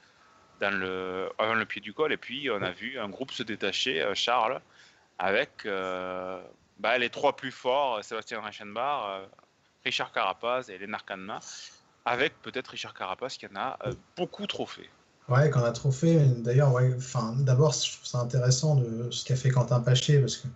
dans 0.61 0.75
le, 0.75 1.29
avant 1.39 1.55
le 1.55 1.65
pied 1.65 1.81
du 1.81 1.93
col, 1.93 2.13
et 2.13 2.17
puis 2.17 2.51
on 2.51 2.63
a 2.63 2.71
vu 2.71 2.99
un 2.99 3.09
groupe 3.09 3.31
se 3.31 3.43
détacher, 3.43 4.03
euh, 4.03 4.15
Charles, 4.15 4.61
avec 5.19 5.51
euh, 5.67 6.41
bah, 6.79 6.99
les 6.99 7.11
trois 7.11 7.37
plus 7.37 7.51
forts, 7.51 8.03
Sébastien 8.05 8.41
Reichenbach, 8.41 9.05
euh, 9.09 9.27
Richard 9.85 10.13
Carapaz 10.13 10.69
et 10.69 10.79
Lennart 10.79 11.05
Kanma, 11.05 11.41
avec 12.05 12.41
peut-être 12.43 12.69
Richard 12.69 12.95
Carapaz 12.95 13.37
qui 13.39 13.47
en 13.47 13.57
a 13.57 13.79
euh, 13.87 13.93
beaucoup 14.17 14.47
trop 14.47 14.67
fait. 14.67 14.89
Ouais, 15.29 15.51
qu'on 15.51 15.65
a 15.65 15.73
trop 15.73 15.91
fait. 15.91 16.19
D'ailleurs, 16.43 16.73
ouais, 16.73 16.97
d'abord, 17.39 17.73
je 17.73 17.93
trouve 17.93 18.07
ça 18.07 18.19
intéressant 18.19 18.77
de 18.77 19.11
ce 19.11 19.25
qu'a 19.25 19.35
fait 19.35 19.51
Quentin 19.51 19.81
Paché, 19.81 20.21
parce 20.21 20.37
que 20.37 20.47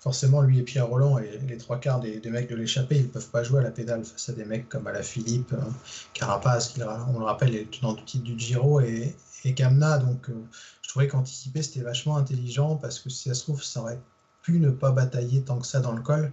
forcément, 0.00 0.42
lui 0.42 0.58
et 0.58 0.62
Pierre 0.62 0.86
Roland 0.86 1.18
et 1.18 1.38
les 1.48 1.56
trois 1.56 1.78
quarts 1.78 2.00
des, 2.00 2.20
des 2.20 2.30
mecs 2.30 2.48
de 2.48 2.56
l'échappée, 2.56 2.96
ils 2.96 3.08
peuvent 3.08 3.30
pas 3.30 3.42
jouer 3.42 3.60
à 3.60 3.62
la 3.62 3.70
pédale 3.70 4.04
face 4.04 4.28
à 4.28 4.32
des 4.32 4.44
mecs 4.44 4.68
comme 4.68 4.86
Alaphilippe, 4.86 5.52
euh, 5.54 5.70
Carapaz, 6.12 6.72
qui, 6.74 6.82
on 6.82 7.18
le 7.18 7.24
rappelle, 7.24 7.54
est 7.54 7.70
tenant 7.70 7.94
du 7.94 8.04
titre 8.04 8.24
du 8.24 8.38
Giro, 8.38 8.80
et, 8.80 9.14
et 9.44 9.54
Kamna. 9.54 9.98
Donc, 9.98 10.28
euh, 10.30 10.34
je 10.82 10.88
trouvais 10.88 11.08
qu'anticiper, 11.08 11.62
c'était 11.62 11.80
vachement 11.80 12.16
intelligent, 12.16 12.76
parce 12.76 12.98
que 13.00 13.10
si 13.10 13.28
ça 13.28 13.34
se 13.34 13.42
trouve, 13.42 13.62
ça 13.62 13.80
aurait 13.80 14.00
pu 14.42 14.60
ne 14.60 14.70
pas 14.70 14.92
batailler 14.92 15.42
tant 15.42 15.58
que 15.58 15.66
ça 15.66 15.80
dans 15.80 15.92
le 15.92 16.02
col. 16.02 16.32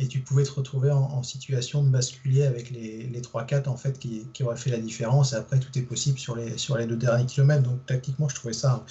Et 0.00 0.06
tu 0.06 0.20
pouvais 0.20 0.44
te 0.44 0.52
retrouver 0.52 0.92
en, 0.92 1.24
situation 1.24 1.82
de 1.82 1.88
basculer 1.88 2.44
avec 2.44 2.70
les, 2.70 3.08
les 3.08 3.20
3-4 3.20 3.68
en 3.68 3.76
fait 3.76 3.98
qui, 3.98 4.28
qui 4.32 4.44
auraient 4.44 4.56
fait 4.56 4.70
la 4.70 4.78
différence. 4.78 5.32
Et 5.32 5.36
après, 5.36 5.58
tout 5.58 5.76
est 5.76 5.82
possible 5.82 6.20
sur 6.20 6.36
les, 6.36 6.56
sur 6.56 6.76
les 6.78 6.86
deux 6.86 6.96
derniers 6.96 7.26
kilomètres. 7.26 7.64
Donc, 7.64 7.84
tactiquement, 7.84 8.28
je 8.28 8.36
trouvais 8.36 8.54
ça 8.54 8.84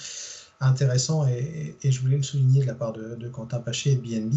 intéressant 0.60 1.26
et, 1.28 1.76
et 1.82 1.92
je 1.92 2.00
voulais 2.00 2.16
le 2.16 2.22
souligner 2.22 2.62
de 2.62 2.66
la 2.66 2.74
part 2.74 2.92
de, 2.92 3.14
de 3.14 3.28
Quentin 3.28 3.60
Paché 3.60 3.92
et 3.92 3.96
de 3.96 4.00
BNB. 4.02 4.34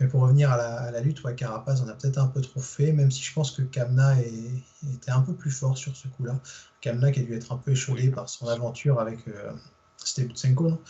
Mais 0.00 0.08
pour 0.08 0.20
revenir 0.22 0.50
à 0.50 0.56
la, 0.56 0.74
à 0.80 0.90
la 0.90 1.00
lutte, 1.00 1.22
ouais, 1.24 1.34
Carapaz, 1.34 1.80
on 1.84 1.88
a 1.88 1.94
peut-être 1.94 2.18
un 2.18 2.26
peu 2.26 2.40
trop 2.40 2.60
fait, 2.60 2.92
même 2.92 3.10
si 3.10 3.22
je 3.22 3.32
pense 3.32 3.50
que 3.52 3.62
Kamna 3.62 4.20
est- 4.20 4.62
était 4.94 5.10
un 5.12 5.20
peu 5.20 5.34
plus 5.34 5.50
fort 5.52 5.76
sur 5.78 5.94
ce 5.96 6.08
coup-là. 6.08 6.40
Kamna 6.80 7.12
qui 7.12 7.20
a 7.20 7.22
dû 7.22 7.34
être 7.34 7.52
un 7.52 7.56
peu 7.58 7.72
échaudé 7.72 8.02
Oui. 8.04 8.10
par 8.10 8.28
son 8.28 8.48
aventure 8.48 9.00
avec. 9.00 9.26
Euh, 9.28 9.52
C'était 9.96 10.28
Lutsenko, 10.28 10.82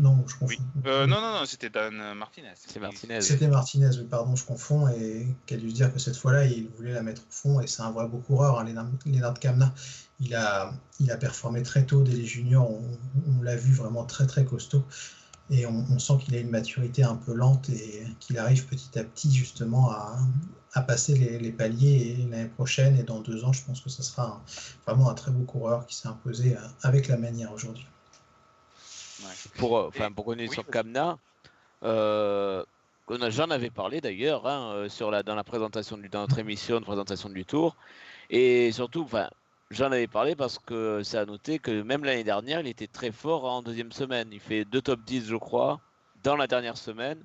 non 0.00 0.24
je 0.26 0.34
confonds. 0.34 0.46
Oui. 0.76 0.82
Euh, 0.86 1.06
non, 1.06 1.20
non, 1.20 1.32
non, 1.40 1.46
c'était 1.46 1.70
Dan 1.70 2.14
Martinez. 2.14 2.54
C'est 2.56 2.80
Martinez. 2.80 3.20
C'était 3.20 3.48
Martinez, 3.48 3.90
oui, 3.98 4.06
pardon, 4.10 4.34
je 4.34 4.44
confonds, 4.44 4.88
et 4.88 5.28
qui 5.46 5.54
a 5.54 5.56
dû 5.56 5.70
se 5.70 5.74
dire 5.74 5.92
que 5.92 5.98
cette 5.98 6.16
fois-là, 6.16 6.46
il 6.46 6.68
voulait 6.76 6.92
la 6.92 7.02
mettre 7.02 7.22
au 7.22 7.30
fond, 7.32 7.60
et 7.60 7.66
c'est 7.66 7.82
un 7.82 7.90
vrai 7.92 8.08
beau 8.08 8.18
coureur, 8.18 8.58
hein, 8.58 8.64
Lennart 9.06 9.38
Kamna. 9.38 9.72
Il 10.18 10.34
a, 10.34 10.72
il 10.98 11.10
a 11.10 11.16
performé 11.16 11.62
très 11.62 11.84
tôt 11.86 12.02
dès 12.02 12.12
les 12.12 12.26
juniors, 12.26 12.70
on, 12.70 12.82
on 13.38 13.42
l'a 13.42 13.56
vu 13.56 13.72
vraiment 13.72 14.04
très 14.04 14.26
très 14.26 14.44
costaud, 14.44 14.84
et 15.50 15.66
on, 15.66 15.84
on 15.90 15.98
sent 15.98 16.14
qu'il 16.24 16.34
a 16.34 16.38
une 16.38 16.50
maturité 16.50 17.02
un 17.02 17.16
peu 17.16 17.32
lente 17.34 17.68
et 17.70 18.06
qu'il 18.20 18.38
arrive 18.38 18.66
petit 18.66 18.98
à 18.98 19.04
petit 19.04 19.34
justement 19.34 19.90
à, 19.90 20.18
à 20.74 20.82
passer 20.82 21.14
les, 21.14 21.38
les 21.38 21.52
paliers, 21.52 22.16
et 22.20 22.26
l'année 22.30 22.48
prochaine 22.48 22.96
et 22.98 23.02
dans 23.02 23.20
deux 23.20 23.44
ans, 23.44 23.52
je 23.52 23.64
pense 23.64 23.80
que 23.80 23.90
ce 23.90 24.02
sera 24.02 24.26
un- 24.26 24.42
vraiment 24.86 25.10
un 25.10 25.14
très 25.14 25.30
beau 25.30 25.44
coureur 25.44 25.86
qui 25.86 25.96
s'est 25.96 26.08
imposé 26.08 26.56
euh, 26.56 26.60
avec 26.82 27.08
la 27.08 27.16
manière 27.16 27.52
aujourd'hui. 27.52 27.86
Pour, 29.58 29.78
euh, 29.78 29.88
enfin, 29.88 30.12
pour 30.12 30.24
connaître 30.24 30.50
oui, 30.50 30.54
sur. 30.54 30.66
Kamna, 30.66 31.18
euh, 31.82 32.64
j'en 33.08 33.50
avais 33.50 33.70
parlé 33.70 34.00
d'ailleurs 34.00 34.46
hein, 34.46 34.72
euh, 34.74 34.88
sur 34.88 35.10
la, 35.10 35.22
dans 35.22 35.34
la 35.34 35.44
présentation 35.44 35.96
du, 35.96 36.08
dans 36.08 36.20
notre 36.20 36.38
émission 36.38 36.80
de 36.80 36.84
présentation 36.84 37.28
du 37.28 37.44
Tour. 37.44 37.76
Et 38.28 38.70
surtout, 38.72 39.02
enfin, 39.02 39.28
j'en 39.70 39.86
avais 39.86 40.06
parlé 40.06 40.36
parce 40.36 40.58
que 40.58 41.02
c'est 41.02 41.18
à 41.18 41.26
noter 41.26 41.58
que 41.58 41.82
même 41.82 42.04
l'année 42.04 42.24
dernière, 42.24 42.60
il 42.60 42.68
était 42.68 42.86
très 42.86 43.10
fort 43.10 43.44
en 43.44 43.62
deuxième 43.62 43.92
semaine. 43.92 44.28
Il 44.32 44.40
fait 44.40 44.64
deux 44.64 44.82
top 44.82 45.00
10, 45.04 45.26
je 45.26 45.36
crois, 45.36 45.80
dans 46.22 46.36
la 46.36 46.46
dernière 46.46 46.76
semaine. 46.76 47.22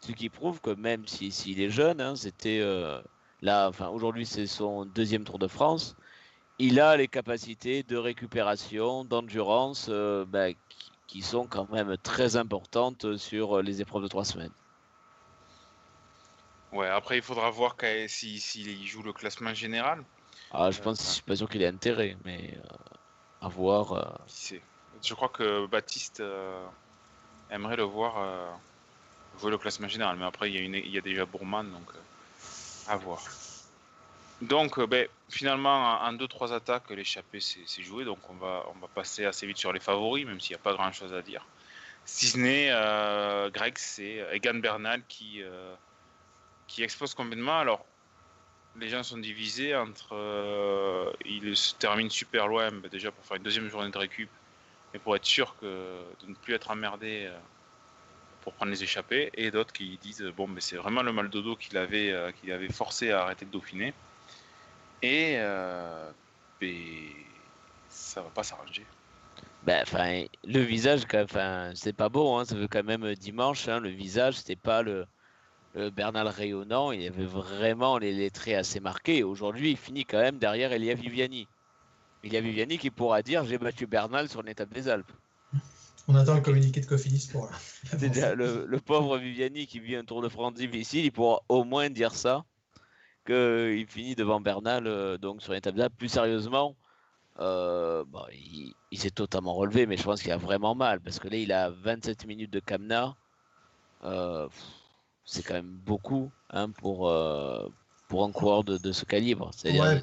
Ce 0.00 0.12
qui 0.12 0.28
prouve 0.28 0.60
que 0.60 0.70
même 0.70 1.06
s'il 1.06 1.32
si, 1.32 1.42
s'il 1.42 1.60
est 1.60 1.70
jeune, 1.70 2.00
hein, 2.00 2.14
c'était 2.14 2.60
euh, 2.60 3.00
là, 3.42 3.68
enfin, 3.68 3.88
aujourd'hui, 3.88 4.26
c'est 4.26 4.46
son 4.46 4.84
deuxième 4.84 5.24
Tour 5.24 5.38
de 5.38 5.48
France. 5.48 5.96
Il 6.60 6.80
a 6.80 6.96
les 6.96 7.08
capacités 7.08 7.82
de 7.82 7.96
récupération, 7.96 9.04
d'endurance, 9.04 9.86
euh, 9.90 10.24
bah, 10.24 10.52
qui, 10.52 10.92
qui 11.08 11.22
sont 11.22 11.46
quand 11.46 11.68
même 11.70 11.96
très 11.98 12.36
importantes 12.36 13.16
sur 13.16 13.60
les 13.62 13.80
épreuves 13.80 14.02
de 14.02 14.08
trois 14.08 14.24
semaines. 14.24 14.52
Ouais, 16.72 16.86
après, 16.86 17.16
il 17.16 17.22
faudra 17.22 17.50
voir 17.50 17.76
s'il 18.06 18.40
si, 18.40 18.86
joue 18.86 19.02
le 19.02 19.12
classement 19.12 19.54
général. 19.54 20.04
Ah, 20.52 20.70
je 20.70 20.80
pense, 20.80 21.00
je 21.00 21.08
suis 21.14 21.22
pas 21.22 21.34
sûr 21.34 21.48
qu'il 21.48 21.62
ait 21.62 21.66
intérêt, 21.66 22.16
mais 22.24 22.56
euh, 22.56 23.46
à 23.46 23.48
voir. 23.48 23.92
Euh. 23.92 24.04
Je 25.02 25.14
crois 25.14 25.30
que 25.30 25.66
Baptiste 25.66 26.20
euh, 26.20 26.64
aimerait 27.50 27.76
le 27.76 27.84
voir 27.84 28.58
jouer 29.40 29.50
le 29.50 29.58
classement 29.58 29.88
général, 29.88 30.16
mais 30.18 30.26
après, 30.26 30.50
il 30.50 30.56
y 30.56 30.58
a, 30.58 30.62
une, 30.62 30.74
il 30.74 30.90
y 30.90 30.98
a 30.98 31.00
déjà 31.00 31.24
Bourman, 31.24 31.70
donc 31.70 31.90
à 32.86 32.96
voir. 32.96 33.22
Donc, 34.40 34.80
ben, 34.86 35.08
finalement, 35.28 36.00
en 36.00 36.12
2-3 36.12 36.52
attaques, 36.52 36.90
l'échappée 36.90 37.40
c'est 37.40 37.82
joué, 37.82 38.04
donc 38.04 38.18
on 38.30 38.34
va, 38.34 38.64
passer 38.94 39.24
assez 39.24 39.46
vite 39.46 39.58
sur 39.58 39.72
les 39.72 39.80
favoris, 39.80 40.24
même 40.26 40.40
s'il 40.40 40.54
n'y 40.54 40.60
a 40.60 40.62
pas 40.62 40.74
grand 40.74 40.92
chose 40.92 41.12
à 41.12 41.22
dire. 41.22 41.44
Si 42.04 42.26
ce 42.28 42.38
n'est, 42.38 42.70
Greg, 43.50 43.74
c'est 43.76 44.24
Egan 44.32 44.54
Bernal 44.54 45.02
qui 45.08 45.42
qui 46.68 46.82
explose 46.84 47.14
complètement. 47.14 47.58
Alors, 47.58 47.84
les 48.78 48.88
gens 48.88 49.02
sont 49.02 49.18
divisés 49.18 49.74
entre. 49.74 50.14
Euh, 50.14 51.10
il 51.24 51.56
se 51.56 51.74
termine 51.74 52.10
super 52.10 52.46
loin, 52.46 52.70
bah, 52.70 52.88
déjà 52.88 53.10
pour 53.10 53.24
faire 53.24 53.38
une 53.38 53.42
deuxième 53.42 53.68
journée 53.68 53.90
de 53.90 53.98
récup, 53.98 54.30
mais 54.92 55.00
pour 55.00 55.16
être 55.16 55.24
sûr 55.24 55.56
de 55.62 55.98
ne 56.28 56.34
plus 56.34 56.54
être 56.54 56.70
emmerdé 56.70 57.24
euh, 57.26 57.36
pour 58.42 58.52
prendre 58.52 58.70
les 58.70 58.84
échappées, 58.84 59.30
et 59.34 59.50
d'autres 59.50 59.72
qui 59.72 59.98
disent 60.00 60.22
bon, 60.36 60.46
mais 60.46 60.60
c'est 60.60 60.76
vraiment 60.76 61.02
le 61.02 61.12
mal 61.12 61.28
de 61.28 61.40
dos 61.40 61.56
qu'il 61.56 61.76
avait, 61.76 62.12
euh, 62.12 62.30
forcé 62.70 63.10
à 63.10 63.22
arrêter 63.22 63.44
de 63.44 63.50
dauphiner. 63.50 63.92
Et 65.02 65.36
ben, 66.60 66.72
ça 67.88 68.22
va 68.22 68.30
pas 68.30 68.42
s'arranger. 68.42 68.86
Ben, 69.64 69.82
enfin, 69.82 70.24
le 70.44 70.60
visage, 70.60 71.02
enfin, 71.14 71.72
c'est 71.74 71.92
pas 71.92 72.08
beau, 72.08 72.34
hein, 72.36 72.44
ça 72.44 72.54
veut 72.54 72.68
quand 72.68 72.84
même 72.84 73.14
dimanche, 73.14 73.68
hein, 73.68 73.80
le 73.80 73.90
visage, 73.90 74.34
c'était 74.34 74.56
pas 74.56 74.82
le, 74.82 75.06
Bernal 75.74 76.26
rayonnant, 76.26 76.90
il 76.90 77.02
y 77.02 77.06
avait 77.06 77.26
vraiment 77.26 77.98
les, 77.98 78.30
traits 78.30 78.56
assez 78.56 78.80
marqués. 78.80 79.22
Aujourd'hui, 79.22 79.72
il 79.72 79.76
finit 79.76 80.04
quand 80.04 80.18
même 80.18 80.38
derrière 80.38 80.72
Elia 80.72 80.94
Viviani. 80.94 81.46
Elia 82.24 82.40
Viviani 82.40 82.78
qui 82.78 82.90
pourra 82.90 83.22
dire 83.22 83.44
j'ai 83.44 83.58
battu 83.58 83.86
Bernal 83.86 84.28
sur 84.28 84.42
l'étape 84.42 84.72
des 84.72 84.88
Alpes. 84.88 85.12
On 86.08 86.14
attend 86.14 86.34
le 86.34 86.40
communiqué 86.40 86.80
de 86.80 86.86
Cofidis 86.86 87.28
pour 87.30 87.50
le, 87.92 88.76
pauvre 88.78 89.18
Viviani 89.18 89.66
qui 89.66 89.78
vit 89.78 89.94
un 89.94 90.04
Tour 90.04 90.22
de 90.22 90.28
France 90.28 90.54
difficile, 90.54 91.04
il 91.04 91.12
pourra 91.12 91.42
au 91.48 91.64
moins 91.64 91.90
dire 91.90 92.14
ça, 92.14 92.44
qu'il 93.28 93.86
finit 93.86 94.14
devant 94.14 94.40
Bernal 94.40 94.86
euh, 94.86 95.18
donc 95.18 95.42
sur 95.42 95.52
des 95.52 95.80
Alpes. 95.80 95.96
Plus 95.98 96.08
sérieusement, 96.08 96.74
euh, 97.40 98.04
il, 98.90 98.98
s'est 98.98 99.10
totalement 99.10 99.54
relevé, 99.54 99.86
mais 99.86 99.96
je 99.96 100.02
pense 100.02 100.22
qu'il 100.22 100.32
a 100.32 100.36
vraiment 100.36 100.74
mal 100.74 101.00
parce 101.00 101.18
que 101.18 101.28
là, 101.28 101.36
il 101.36 101.52
a 101.52 101.70
27 101.70 102.26
minutes 102.26 102.50
de 102.50 102.60
Camna. 102.60 103.14
Euh, 104.04 104.48
c'est 105.24 105.42
quand 105.42 105.54
même 105.54 105.78
beaucoup 105.84 106.30
hein, 106.50 106.70
pour, 106.70 107.08
euh, 107.08 107.68
pour 108.08 108.24
un 108.24 108.32
coureur 108.32 108.64
de, 108.64 108.92
ce 108.92 109.04
calibre. 109.04 109.50
Ouais, 109.64 110.02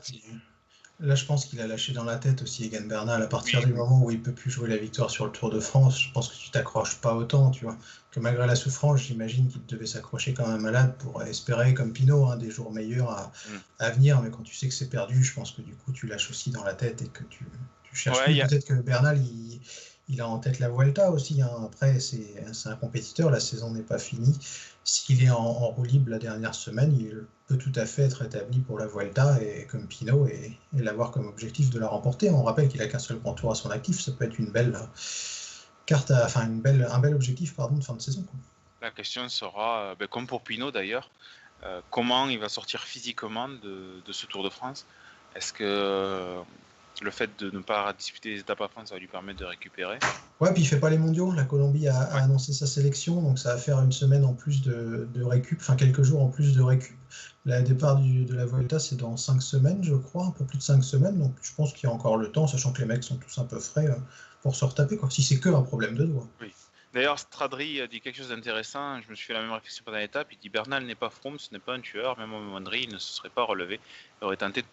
là, 0.99 1.15
je 1.15 1.25
pense 1.25 1.45
qu'il 1.45 1.59
a 1.61 1.67
lâché 1.67 1.93
dans 1.93 2.03
la 2.03 2.17
tête 2.17 2.41
aussi 2.41 2.65
Egan 2.65 2.85
Bernal. 2.85 3.21
À 3.21 3.27
partir 3.27 3.65
du 3.65 3.73
moment 3.73 4.03
où 4.03 4.11
il 4.11 4.21
peut 4.21 4.31
plus 4.31 4.51
jouer 4.51 4.69
la 4.69 4.77
victoire 4.77 5.09
sur 5.09 5.25
le 5.25 5.31
Tour 5.31 5.49
de 5.49 5.59
France, 5.59 6.01
je 6.01 6.11
pense 6.11 6.29
que 6.29 6.37
tu 6.37 6.51
t'accroches 6.51 6.95
pas 6.95 7.13
autant, 7.15 7.51
tu 7.51 7.65
vois. 7.65 7.77
Que 8.11 8.19
malgré 8.19 8.47
la 8.47 8.55
souffrance, 8.55 9.01
j'imagine 9.01 9.47
qu'il 9.47 9.65
devait 9.65 9.85
s'accrocher 9.85 10.33
quand 10.33 10.47
même 10.47 10.61
malade 10.61 10.95
pour 10.97 11.21
espérer, 11.23 11.73
comme 11.73 11.91
Pinot, 11.91 12.25
hein, 12.25 12.37
des 12.37 12.49
jours 12.49 12.71
meilleurs 12.71 13.11
à, 13.11 13.31
mm. 13.49 13.57
à, 13.79 13.89
venir. 13.91 14.21
Mais 14.21 14.29
quand 14.29 14.43
tu 14.43 14.55
sais 14.55 14.67
que 14.67 14.73
c'est 14.73 14.89
perdu, 14.89 15.23
je 15.23 15.33
pense 15.33 15.51
que 15.51 15.61
du 15.61 15.73
coup, 15.75 15.91
tu 15.91 16.07
lâches 16.07 16.29
aussi 16.29 16.51
dans 16.51 16.63
la 16.63 16.73
tête 16.73 17.01
et 17.01 17.07
que 17.07 17.23
tu, 17.23 17.45
tu 17.83 17.95
cherches 17.95 18.25
Peut-être 18.25 18.65
que 18.65 18.73
Bernal, 18.73 19.21
il 19.21 19.59
il 20.07 20.21
a 20.21 20.27
en 20.27 20.39
tête 20.39 20.59
la 20.59 20.69
Vuelta 20.69 21.11
aussi. 21.11 21.41
Hein. 21.41 21.49
Après, 21.63 21.99
c'est 21.99 22.35
un 22.65 22.75
compétiteur, 22.75 23.29
la 23.31 23.39
saison 23.39 23.71
n'est 23.71 23.81
pas 23.81 23.97
finie. 23.97 24.37
S'il 24.83 25.23
est 25.23 25.29
en, 25.29 25.51
roue 25.51 25.83
libre 25.83 26.11
la 26.11 26.19
dernière 26.19 26.53
semaine, 26.53 26.95
il 26.97 27.23
peut 27.47 27.57
tout 27.57 27.71
à 27.75 27.85
fait 27.85 28.03
être 28.03 28.23
établi 28.23 28.59
pour 28.59 28.79
la 28.79 28.87
Vuelta 28.87 29.41
et 29.41 29.65
comme 29.65 29.87
Pinot 29.87 30.27
et, 30.27 30.57
l'avoir 30.73 31.11
comme 31.11 31.27
objectif 31.27 31.69
de 31.69 31.79
la 31.79 31.87
remporter. 31.87 32.29
On 32.29 32.43
rappelle 32.43 32.67
qu'il 32.67 32.81
a 32.81 32.87
qu'un 32.87 32.99
seul 32.99 33.19
grand 33.19 33.33
tour 33.33 33.51
à 33.51 33.55
son 33.55 33.69
actif, 33.69 33.99
ça 33.99 34.11
peut 34.11 34.25
être 34.25 34.39
une 34.39 34.51
belle 34.51 34.77
carte, 35.85 36.11
enfin 36.11 36.45
une 36.45 36.61
belle, 36.61 36.87
un 36.89 36.99
bel 36.99 37.13
objectif 37.13 37.55
pardon, 37.55 37.77
de 37.77 37.83
fin 37.83 37.93
de 37.93 38.01
saison. 38.01 38.25
La 38.81 38.91
question 38.91 39.29
sera, 39.29 39.81
euh, 39.81 39.95
ben, 39.95 40.07
comme 40.07 40.27
pour 40.27 40.41
Pinot 40.41 40.71
d'ailleurs, 40.71 41.09
euh, 41.63 41.81
comment 41.91 42.27
il 42.27 42.39
va 42.39 42.49
sortir 42.49 42.83
physiquement 42.83 43.49
de, 43.49 44.01
de 44.05 44.11
ce 44.11 44.25
Tour 44.25 44.43
de 44.43 44.49
France? 44.49 44.85
Est-ce 45.35 45.53
que 45.53 46.41
le 47.01 47.11
fait 47.11 47.29
de 47.39 47.49
ne 47.51 47.59
pas 47.59 47.93
disputer 47.93 48.31
les 48.31 48.39
étapes 48.39 48.61
à 48.61 48.67
France, 48.67 48.89
ça 48.89 48.95
va 48.95 48.99
lui 48.99 49.07
permettre 49.07 49.39
de 49.39 49.45
récupérer. 49.45 49.99
Ouais, 50.39 50.53
puis 50.53 50.63
il 50.63 50.65
fait 50.65 50.79
pas 50.79 50.89
les 50.89 50.97
mondiaux. 50.97 51.31
La 51.31 51.43
Colombie 51.43 51.87
a, 51.87 51.99
annoncé 52.15 52.53
sa 52.53 52.67
sélection, 52.67 53.21
donc 53.21 53.39
ça 53.39 53.53
va 53.53 53.57
faire 53.59 53.81
une 53.81 53.91
semaine 53.91 54.25
en 54.25 54.33
plus 54.33 54.61
de, 54.61 55.07
récup, 55.23 55.59
enfin 55.61 55.75
quelques 55.75 56.03
jours 56.03 56.21
en 56.21 56.29
plus 56.29 56.55
de 56.55 56.61
récup. 56.61 56.95
Le 57.45 57.61
départ 57.61 57.97
de 57.97 58.33
la 58.33 58.45
Vuelta, 58.45 58.79
c'est 58.79 58.95
dans 58.95 59.17
5 59.17 59.41
semaines, 59.41 59.83
je 59.83 59.95
crois, 59.95 60.25
un 60.25 60.31
peu 60.31 60.45
plus 60.45 60.57
de 60.57 60.63
5 60.63 60.83
semaines, 60.83 61.19
donc 61.19 61.35
je 61.41 61.53
pense 61.53 61.73
qu'il 61.73 61.87
y 61.87 61.91
a 61.91 61.93
encore 61.93 62.17
le 62.17 62.31
temps, 62.31 62.47
sachant 62.47 62.73
que 62.73 62.81
les 62.81 62.87
mecs 62.87 63.03
sont 63.03 63.17
tous 63.17 63.37
un 63.37 63.45
peu 63.45 63.59
frais, 63.59 63.87
euh, 63.87 63.95
pour 64.41 64.55
se 64.55 64.65
retaper, 64.65 64.97
quoi, 64.97 65.09
si 65.09 65.23
c'est 65.23 65.39
que 65.39 65.49
un 65.49 65.61
problème 65.61 65.95
de 65.95 66.05
doigt. 66.05 66.27
Oui. 66.41 66.51
D'ailleurs, 66.95 67.19
Stradri 67.19 67.81
dit 67.89 67.99
quelque 67.99 68.15
chose 68.15 68.29
d'intéressant. 68.29 69.01
Je 69.01 69.09
me 69.09 69.15
suis 69.15 69.27
fait 69.27 69.33
la 69.33 69.41
même 69.41 69.51
réflexion 69.51 69.83
pendant 69.83 69.97
l'étape. 69.97 70.31
Il 70.31 70.37
dit 70.37 70.47
Bernal 70.47 70.85
n'est 70.85 70.95
pas 70.95 71.09
Froome, 71.09 71.37
ce 71.37 71.51
n'est 71.51 71.59
pas 71.59 71.73
un 71.73 71.81
tueur. 71.81 72.17
Même 72.17 72.33
au 72.33 72.39
Mondry, 72.39 72.83
il 72.83 72.93
ne 72.93 72.97
se 72.97 73.15
serait 73.15 73.29
pas 73.29 73.43
relevé. 73.43 73.81
Il 74.21 74.25
aurait 74.25 74.37
tenté 74.37 74.63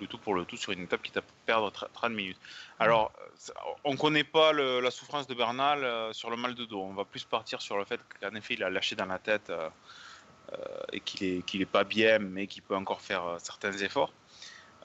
le 0.00 0.06
tout 0.06 0.18
pour 0.18 0.34
le 0.34 0.44
tout 0.44 0.56
sur 0.56 0.72
une 0.72 0.82
étape 0.82 1.02
qui 1.02 1.10
t'a 1.10 1.22
perdre 1.46 1.70
30 1.70 2.12
minutes. 2.12 2.38
Alors, 2.78 3.12
on 3.84 3.96
connaît 3.96 4.24
pas 4.24 4.52
la 4.52 4.90
souffrance 4.90 5.26
de 5.26 5.34
Bernal 5.34 5.84
euh, 5.84 6.12
sur 6.12 6.30
le 6.30 6.36
mal 6.36 6.54
de 6.54 6.64
dos. 6.64 6.82
On 6.82 6.94
va 6.94 7.04
plus 7.04 7.24
partir 7.24 7.60
sur 7.62 7.76
le 7.76 7.84
fait 7.84 8.00
qu'en 8.20 8.34
effet, 8.34 8.54
il 8.54 8.62
a 8.62 8.70
lâché 8.70 8.96
dans 8.96 9.06
la 9.06 9.18
tête 9.18 9.50
euh, 9.50 9.68
euh, 10.52 10.56
et 10.92 11.00
qu'il 11.00 11.26
est, 11.26 11.42
qu'il 11.44 11.62
est 11.62 11.66
pas 11.66 11.84
bien, 11.84 12.18
mais 12.18 12.46
qu'il 12.46 12.62
peut 12.62 12.76
encore 12.76 13.00
faire 13.00 13.36
certains 13.38 13.72
efforts. 13.72 14.12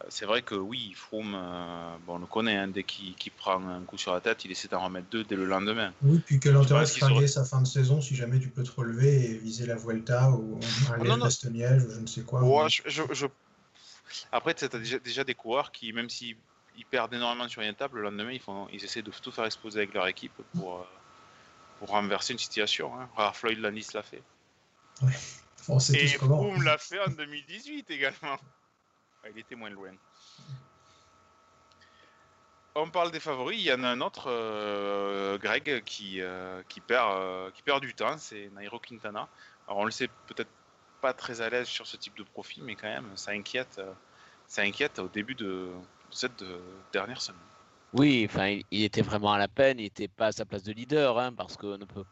C'est 0.10 0.26
vrai 0.26 0.44
que 0.44 0.54
oui, 0.54 0.94
Froome, 0.96 1.32
bon, 2.06 2.18
on 2.18 2.20
le 2.20 2.28
connaît, 2.28 2.56
hein, 2.56 2.68
dès 2.68 2.84
qu'il 2.84 3.16
prend 3.36 3.68
un 3.68 3.82
coup 3.82 3.98
sur 3.98 4.14
la 4.14 4.22
tête, 4.22 4.46
il 4.46 4.52
essaie 4.52 4.68
d'en 4.68 4.84
remettre 4.84 5.08
deux 5.10 5.24
dès 5.24 5.36
le 5.36 5.46
lendemain. 5.46 5.92
Oui, 6.04 6.22
puis 6.24 6.40
quel 6.40 6.56
intérêt 6.56 6.84
de 6.84 6.90
fringuer 6.90 7.26
sa 7.26 7.44
fin 7.44 7.64
de 7.64 7.68
saison 7.68 8.00
si 8.00 8.16
jamais 8.16 8.40
tu 8.40 8.50
peux 8.50 8.62
te 8.62 8.70
relever 8.70 9.32
et 9.32 9.34
viser 9.34 9.66
la 9.66 9.76
Vuelta 9.76 10.30
ou 10.30 10.60
un 10.92 11.02
ah, 11.02 11.50
Liège, 11.50 11.84
ou 11.84 11.92
je 11.96 12.00
ne 12.00 12.06
sais 12.06 12.22
quoi. 12.22 12.44
Ouais, 12.44 12.70
je, 12.70 13.02
je, 13.12 13.26
après, 14.32 14.54
tu 14.54 14.66
as 14.66 14.68
déjà, 14.68 15.00
déjà, 15.00 15.24
des 15.24 15.36
coureurs 15.36 15.72
qui, 15.72 15.92
même 15.94 16.10
s'ils 16.10 16.36
perdent 16.90 17.14
énormément 17.14 17.48
sur 17.48 17.62
une 17.62 17.70
étape, 17.70 17.94
le 17.94 18.02
lendemain, 18.02 18.32
ils, 18.32 18.40
font, 18.40 18.68
ils 18.72 18.84
essaient 18.84 19.02
de 19.02 19.12
tout 19.12 19.32
faire 19.32 19.46
exposer 19.46 19.80
avec 19.80 19.94
leur 19.94 20.08
équipe 20.08 20.34
pour, 20.56 20.80
euh, 20.80 20.84
pour 21.80 21.90
renverser 21.90 22.34
une 22.34 22.40
situation. 22.40 22.92
Hein. 23.00 23.32
Floyd 23.34 23.60
Landis 23.60 23.88
l'a 23.94 24.04
fait. 24.04 24.24
Ouais. 25.02 25.14
Et 25.94 26.08
Froome 26.08 26.64
l'a 26.64 26.78
fait 26.78 27.00
en 27.00 27.10
2018 27.10 27.90
également. 27.92 28.38
il 29.30 29.40
était 29.40 29.56
moins 29.56 29.70
loin. 29.70 29.92
On 32.76 32.90
parle 32.90 33.12
des 33.12 33.20
favoris, 33.20 33.60
il 33.60 33.66
y 33.66 33.74
en 33.74 33.84
a 33.84 33.90
un 33.90 34.02
autre, 34.02 34.26
euh, 34.28 35.40
Greg, 35.40 35.84
qui, 35.84 36.22
euh, 36.22 36.62
qui, 36.70 36.80
perd, 36.80 37.52
qui 37.54 37.64
perd 37.64 37.82
du 37.82 37.94
temps, 37.96 38.18
c'est 38.20 38.50
Nairo 38.54 38.80
Quintana. 38.80 39.28
Alors 39.68 39.80
on 39.80 39.86
le 39.86 39.92
sait 39.92 40.08
peut-être 40.28 40.50
pas 41.02 41.14
très 41.14 41.42
à 41.42 41.50
l'aise 41.50 41.68
sur 41.68 41.88
ce 41.88 41.98
type 41.98 42.18
de 42.18 42.24
profil, 42.24 42.64
mais 42.64 42.76
quand 42.76 42.88
même, 42.88 43.16
ça 43.16 43.32
inquiète, 43.32 43.78
euh, 43.80 43.94
ça 44.48 44.62
inquiète 44.62 45.00
au 45.00 45.08
début 45.08 45.36
de, 45.36 45.70
cette 46.10 46.42
euh, 46.42 46.60
dernière 46.92 47.22
semaine. 47.22 47.42
Oui, 47.94 48.28
enfin, 48.30 48.60
il 48.72 48.84
était 48.84 49.02
vraiment 49.02 49.32
à 49.34 49.38
la 49.38 49.48
peine, 49.48 49.80
il 49.80 49.84
n'était 49.84 50.08
pas 50.08 50.28
à 50.28 50.32
sa 50.32 50.46
place 50.46 50.64
de 50.64 50.74
leader, 50.74 51.18
hein, 51.20 51.34
parce 51.34 51.56
que 51.58 51.78
ne 51.78 51.86
peut. 51.86 52.04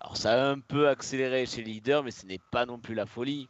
Alors, 0.00 0.16
ça 0.16 0.32
a 0.32 0.50
un 0.50 0.60
peu 0.60 0.88
accéléré 0.88 1.46
chez 1.46 1.62
les 1.62 1.72
leaders, 1.72 2.02
mais 2.02 2.10
ce 2.10 2.26
n'est 2.26 2.40
pas 2.50 2.66
non 2.66 2.78
plus 2.78 2.94
la 2.94 3.06
folie. 3.06 3.48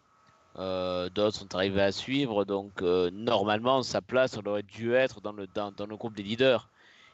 Euh, 0.59 1.09
d'autres 1.09 1.38
sont 1.38 1.54
arrivés 1.54 1.83
à 1.83 1.92
suivre, 1.92 2.45
donc 2.45 2.83
normalement, 2.83 3.83
sa 3.83 4.02
place, 4.02 4.37
on 4.37 4.47
aurait 4.47 4.62
dû 4.62 4.95
être 4.95 5.21
dans 5.21 5.33
le, 5.33 5.47
dans, 5.47 5.73
le 5.87 5.97
groupe 5.97 6.14
des 6.14 6.23
leaders. 6.23 6.69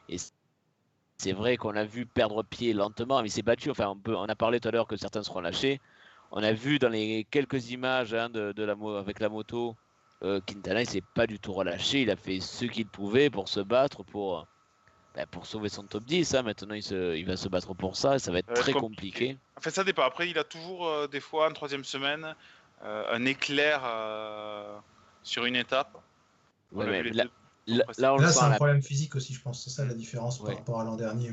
Et 0.09 0.17
c'est 1.17 1.33
vrai 1.33 1.57
qu'on 1.57 1.75
a 1.75 1.83
vu 1.83 2.05
perdre 2.05 2.43
pied 2.43 2.73
lentement, 2.73 3.21
mais 3.21 3.27
il 3.27 3.31
s'est 3.31 3.41
battu. 3.41 3.69
Enfin, 3.69 3.87
on, 3.89 3.97
peut, 3.97 4.15
on 4.15 4.25
a 4.25 4.35
parlé 4.35 4.59
tout 4.59 4.69
à 4.69 4.71
l'heure 4.71 4.87
que 4.87 4.97
certains 4.97 5.23
seront 5.23 5.41
lâchés. 5.41 5.79
On 6.31 6.43
a 6.43 6.51
vu 6.51 6.79
dans 6.79 6.89
les 6.89 7.25
quelques 7.29 7.71
images 7.71 8.13
hein, 8.13 8.29
de, 8.29 8.63
la, 8.63 8.75
avec 8.99 9.19
la 9.19 9.29
moto, 9.29 9.75
euh, 10.21 10.41
Quintana, 10.45 10.81
il 10.81 10.89
s'est 10.89 11.03
pas 11.15 11.25
du 11.25 11.39
tout 11.39 11.53
relâché. 11.53 12.01
Il 12.01 12.11
a 12.11 12.15
fait 12.15 12.39
ce 12.39 12.65
qu'il 12.65 12.87
pouvait 12.87 13.29
pour 13.29 13.47
se 13.47 13.59
battre, 13.59 14.03
pour, 14.03 14.45
ben, 15.15 15.25
pour 15.27 15.45
sauver 15.45 15.69
son 15.69 15.83
top 15.83 16.03
10. 16.03 16.35
Hein. 16.35 16.43
Maintenant, 16.43 16.75
il, 16.75 17.25
va 17.25 17.37
se 17.37 17.47
battre 17.47 17.73
pour 17.73 17.95
ça. 17.95 18.19
Ça 18.19 18.31
va 18.31 18.39
être 18.39 18.53
très 18.53 18.73
compliqué. 18.73 19.37
En 19.57 19.61
fait, 19.61 19.71
ça 19.71 19.83
dépend. 19.83 20.03
Après, 20.03 20.29
il 20.29 20.37
a 20.37 20.43
toujours, 20.43 20.87
euh, 20.87 21.07
des 21.07 21.21
fois, 21.21 21.49
en 21.49 21.53
troisième 21.53 21.83
semaine, 21.83 22.35
euh, 22.83 23.05
un 23.11 23.25
éclair 23.25 23.81
sur 25.23 25.45
une 25.45 25.55
étape. 25.55 25.97
là, 26.75 27.23
c'est 27.65 28.03
un 28.03 28.51
problème 28.51 28.81
physique 28.83 29.15
aussi, 29.15 29.33
je 29.33 29.41
pense. 29.41 29.63
C'est 29.63 29.69
ça 29.69 29.85
la 29.85 29.93
différence 29.93 30.39
par 30.39 30.55
rapport 30.55 30.81
à 30.81 30.83
l'an 30.83 30.95
dernier. 30.95 31.31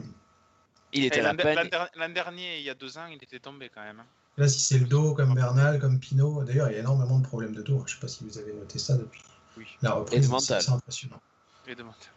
Il 0.93 1.05
était 1.05 1.21
l'an 1.21 1.35
dernier, 1.35 2.59
il 2.59 2.65
y 2.65 2.71
a 2.71 2.75
deux 2.75 2.97
ans, 2.97 3.07
il 3.07 3.17
était 3.23 3.41
tombé 3.41 3.69
quand 3.69 3.83
même. 3.83 4.03
Hein. 4.37 4.43
Là, 4.43 4.49
si 4.49 4.61
c'est 4.61 4.79
le 4.79 4.87
dos, 4.87 5.15
comme 5.15 5.35
Bernal, 5.35 5.79
comme 5.79 5.99
Pinot, 5.99 6.45
d'ailleurs, 6.45 6.69
il 6.69 6.75
y 6.75 6.77
a 6.77 6.81
énormément 6.81 7.19
de 7.19 7.27
problèmes 7.27 7.55
de 7.55 7.63
dos. 7.63 7.79
Je 7.87 7.93
ne 7.93 7.97
sais 7.97 8.01
pas 8.01 8.09
si 8.09 8.25
vous 8.25 8.39
avez 8.39 8.53
noté 8.53 8.79
ça 8.79 8.97
depuis 8.97 9.23
oui. 9.57 9.67
la 9.83 9.93
reprise. 9.93 10.31
C'est 10.41 10.71
impressionnant. 10.71 11.21
Et 11.67 11.75
de 11.75 11.83
mental. 11.83 12.11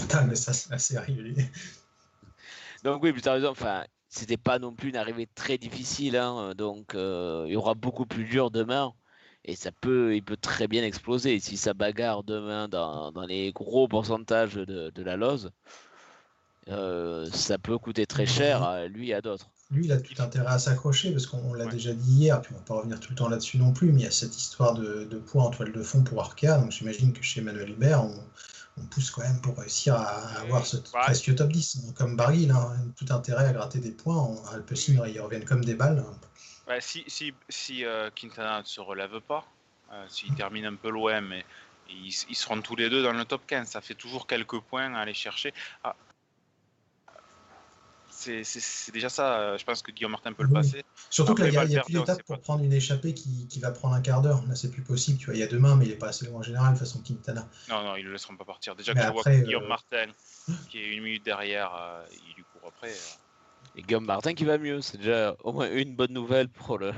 mental, 0.00 0.26
mais 0.28 0.34
ça, 0.34 0.52
c'est 0.52 0.72
assez 0.72 0.98
régulier. 0.98 1.50
Donc, 2.82 3.02
oui, 3.02 3.14
tu 3.14 3.28
as 3.28 3.32
raison. 3.32 3.50
Enfin, 3.50 3.84
c'était 4.08 4.36
pas 4.36 4.58
non 4.58 4.74
plus 4.74 4.90
une 4.90 4.96
arrivée 4.96 5.28
très 5.34 5.58
difficile. 5.58 6.16
Hein, 6.16 6.54
donc, 6.54 6.92
il 6.94 7.52
y 7.52 7.56
aura 7.56 7.74
beaucoup 7.74 8.06
plus 8.06 8.24
dur 8.24 8.50
demain. 8.50 8.92
Et 9.46 9.56
ça 9.56 9.70
peut, 9.72 10.16
il 10.16 10.22
peut 10.22 10.38
très 10.38 10.68
bien 10.68 10.82
exploser. 10.82 11.38
Si 11.38 11.58
ça 11.58 11.74
bagarre 11.74 12.24
demain 12.24 12.66
dans, 12.66 13.12
les 13.26 13.52
gros 13.52 13.88
pourcentages 13.88 14.54
de, 14.54 15.02
la 15.02 15.16
lose, 15.16 15.50
ça 16.66 17.58
peut 17.58 17.78
coûter 17.78 18.06
très 18.06 18.26
cher 18.26 18.62
à 18.62 18.86
lui 18.86 19.10
et 19.10 19.14
à 19.14 19.20
d'autres 19.20 19.50
lui, 19.74 19.86
il 19.86 19.92
a 19.92 20.00
tout 20.00 20.14
intérêt 20.22 20.52
à 20.52 20.58
s'accrocher 20.58 21.10
parce 21.10 21.26
qu'on 21.26 21.52
l'a 21.54 21.66
déjà 21.66 21.92
dit 21.92 22.12
hier, 22.12 22.40
puis 22.40 22.52
on 22.54 22.58
va 22.58 22.64
pas 22.64 22.74
revenir 22.74 23.00
tout 23.00 23.10
le 23.10 23.16
temps 23.16 23.28
là-dessus 23.28 23.58
non 23.58 23.72
plus, 23.72 23.92
mais 23.92 24.00
il 24.00 24.04
y 24.04 24.06
a 24.06 24.10
cette 24.10 24.36
histoire 24.36 24.74
de, 24.74 25.04
poids 25.26 25.44
en 25.44 25.50
toile 25.50 25.72
de 25.72 25.82
fond 25.82 26.02
pour 26.02 26.20
Arca. 26.20 26.58
Donc 26.58 26.70
j'imagine 26.70 27.12
que 27.12 27.22
chez 27.22 27.40
Emmanuel 27.40 27.70
Hubert, 27.70 28.04
on, 28.04 28.14
pousse 28.90 29.10
quand 29.10 29.22
même 29.22 29.40
pour 29.40 29.56
réussir 29.56 29.94
à, 29.94 30.40
avoir 30.40 30.66
ce 30.66 30.76
presque 30.76 31.34
top 31.34 31.52
10. 31.52 31.92
comme 31.96 32.16
Barry, 32.16 32.42
il 32.42 32.50
a 32.50 32.72
tout 32.96 33.06
intérêt 33.10 33.46
à 33.46 33.52
gratter 33.52 33.78
des 33.78 33.92
points. 33.92 34.16
En 34.16 34.44
Alpecin, 34.52 34.94
ils 35.06 35.20
reviennent 35.20 35.44
comme 35.44 35.64
des 35.64 35.74
balles. 35.74 36.04
si 36.80 37.04
si, 37.06 37.32
si 37.48 37.84
euh, 37.84 38.10
Quintana 38.14 38.60
ne 38.60 38.64
se 38.64 38.80
relève 38.80 39.20
pas, 39.20 39.46
euh, 39.92 40.04
s'il 40.08 40.34
termine 40.34 40.66
un 40.66 40.74
peu 40.74 40.90
loin, 40.90 41.20
mais 41.20 41.44
ils, 41.88 42.12
seront 42.12 42.60
tous 42.60 42.76
les 42.76 42.90
deux 42.90 43.02
dans 43.02 43.12
le 43.12 43.24
top 43.24 43.42
15. 43.46 43.68
Ça 43.68 43.80
fait 43.80 43.94
toujours 43.94 44.26
quelques 44.26 44.58
points 44.60 44.94
à 44.94 45.00
aller 45.00 45.14
chercher. 45.14 45.52
Ah, 45.82 45.94
c'est 48.44 48.92
déjà 48.92 49.08
ça. 49.08 49.38
Euh, 49.38 49.58
je 49.58 49.64
pense 49.64 49.82
que 49.82 49.90
Guillaume 49.90 50.12
Martin 50.12 50.32
peut 50.32 50.44
le 50.44 50.52
passer. 50.52 50.84
Surtout 51.10 51.34
qu'il 51.34 51.46
n'y 51.46 51.56
a, 51.56 51.82
plus 51.82 51.94
d'étape 51.94 52.22
pour 52.22 52.38
prendre 52.40 52.64
une 52.64 52.72
échappée 52.72 53.14
qui, 53.14 53.60
va 53.60 53.70
prendre 53.70 53.94
un 53.94 54.00
quart 54.00 54.22
d'heure. 54.22 54.42
Là, 54.48 54.54
c'est 54.54 54.70
plus 54.70 54.82
possible. 54.82 55.18
Tu 55.18 55.26
vois, 55.26 55.34
il 55.34 55.40
y 55.40 55.42
a 55.42 55.46
demain, 55.46 55.76
mais 55.76 55.86
il 55.86 55.92
est 55.92 55.96
pas 55.96 56.08
assez 56.08 56.26
loin 56.26 56.40
en 56.40 56.42
général, 56.42 56.76
façon 56.76 57.00
Quintana. 57.00 57.48
Non, 57.68 57.82
non, 57.82 57.96
ils 57.96 58.02
ne 58.02 58.08
le 58.08 58.12
laisseront 58.12 58.36
pas 58.36 58.44
partir. 58.44 58.74
Déjà 58.76 58.94
que 58.94 59.00
je 59.00 59.08
vois 59.08 59.22
Guillaume 59.24 59.64
euh, 59.64 59.68
Martin, 59.68 60.06
qui 60.70 60.78
est 60.78 60.94
une 60.94 61.02
minute 61.02 61.24
derrière, 61.24 61.74
euh, 61.74 62.04
il 62.12 62.36
lui 62.36 62.44
court 62.52 62.72
après. 62.76 62.92
Et 63.76 63.82
Guillaume 63.82 64.06
Martin 64.06 64.34
qui 64.34 64.44
va 64.44 64.58
mieux. 64.58 64.80
C'est 64.80 64.98
déjà 64.98 65.36
au 65.42 65.52
moins 65.52 65.70
une 65.70 65.94
bonne 65.94 66.12
nouvelle 66.12 66.48
pour 66.48 66.78
le, 66.78 66.92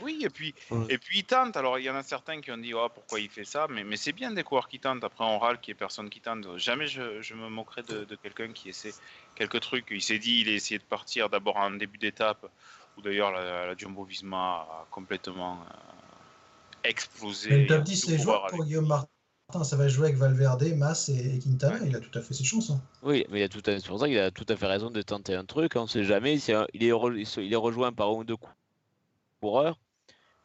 oui, 0.00 0.20
et 0.22 0.30
puis, 0.30 0.54
et 0.88 0.98
puis 0.98 1.18
il 1.18 1.24
tente. 1.24 1.56
Alors, 1.56 1.78
il 1.78 1.84
y 1.84 1.90
en 1.90 1.96
a 1.96 2.02
certains 2.02 2.40
qui 2.40 2.50
ont 2.50 2.58
dit 2.58 2.74
oh, 2.74 2.88
pourquoi 2.92 3.20
il 3.20 3.28
fait 3.28 3.44
ça, 3.44 3.66
mais, 3.68 3.84
mais 3.84 3.96
c'est 3.96 4.12
bien 4.12 4.30
des 4.30 4.42
coureurs 4.42 4.68
qui 4.68 4.78
tentent. 4.78 5.04
Après, 5.04 5.24
on 5.24 5.38
râle 5.38 5.60
qu'il 5.60 5.72
n'y 5.72 5.76
ait 5.76 5.78
personne 5.78 6.08
qui 6.08 6.20
tente. 6.20 6.56
Jamais 6.56 6.86
je, 6.86 7.20
je 7.20 7.34
me 7.34 7.48
moquerai 7.48 7.82
de, 7.82 8.04
de 8.04 8.16
quelqu'un 8.16 8.52
qui 8.52 8.68
essaie 8.68 8.92
quelques 9.34 9.60
trucs. 9.60 9.86
Il 9.90 10.02
s'est 10.02 10.18
dit 10.18 10.40
il 10.40 10.48
a 10.48 10.52
essayé 10.52 10.78
de 10.78 10.84
partir 10.84 11.28
d'abord 11.28 11.56
en 11.56 11.70
début 11.70 11.98
d'étape, 11.98 12.50
où 12.96 13.02
d'ailleurs 13.02 13.32
la, 13.32 13.76
Jumbo 13.76 14.04
Visma 14.04 14.38
a 14.38 14.86
complètement 14.90 15.60
euh, 15.60 16.88
explosé. 16.88 17.62
Le 17.62 17.66
top 17.66 17.82
10, 17.82 18.06
c'est 18.06 18.18
joueur 18.18 18.46
pour 18.48 18.64
Guillaume 18.64 18.86
Martin. 18.86 19.08
Ça 19.64 19.76
va 19.76 19.88
jouer 19.88 20.08
avec 20.08 20.18
Valverde, 20.18 20.62
Mas 20.76 21.08
et, 21.08 21.38
Quintana. 21.38 21.78
Il 21.86 21.96
a 21.96 22.00
tout 22.00 22.16
à 22.18 22.20
fait 22.20 22.34
ses 22.34 22.44
chances. 22.44 22.70
Hein. 22.70 22.82
Oui, 23.02 23.24
mais 23.30 23.40
il 23.40 23.42
a 23.44 23.48
tout 23.48 23.62
à, 23.64 23.78
c'est 23.78 23.86
pour 23.86 23.98
ça 23.98 24.06
qu'il 24.06 24.18
a 24.18 24.30
tout 24.30 24.44
à 24.46 24.56
fait 24.56 24.66
raison 24.66 24.90
de 24.90 25.00
tenter 25.00 25.34
un 25.34 25.46
truc. 25.46 25.74
On 25.76 25.84
ne 25.84 25.88
sait 25.88 26.04
jamais. 26.04 26.38
il, 26.38 26.82
est, 26.82 27.38
il 27.38 27.52
est 27.52 27.56
rejoint 27.56 27.92
par 27.92 28.08
un 28.08 28.12
ou 28.12 28.24
deux 28.24 28.36
coureurs 29.40 29.78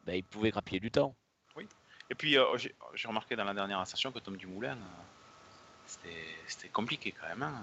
bah, 0.06 0.14
il 0.14 0.24
pouvait 0.24 0.50
grappiller 0.50 0.80
du 0.80 0.90
temps. 0.90 1.14
Oui. 1.56 1.66
Et 2.10 2.14
puis, 2.14 2.36
euh, 2.36 2.44
j'ai 2.56 3.08
remarqué 3.08 3.36
dans 3.36 3.44
la 3.44 3.54
dernière 3.54 3.80
ascension 3.80 4.12
que 4.12 4.18
Tom 4.18 4.36
Dumoulin, 4.36 4.76
euh, 4.76 6.10
c'était 6.46 6.68
compliqué 6.68 7.14
quand 7.18 7.28
même. 7.28 7.42
Hein. 7.42 7.54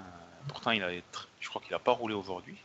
Pourtant, 0.48 0.72
il 0.72 0.84
a, 0.84 0.90
je 1.40 1.50
crois 1.50 1.62
qu'il 1.62 1.72
n'a 1.72 1.80
pas 1.80 1.92
roulé 1.92 2.16
aujourd'hui. 2.16 2.58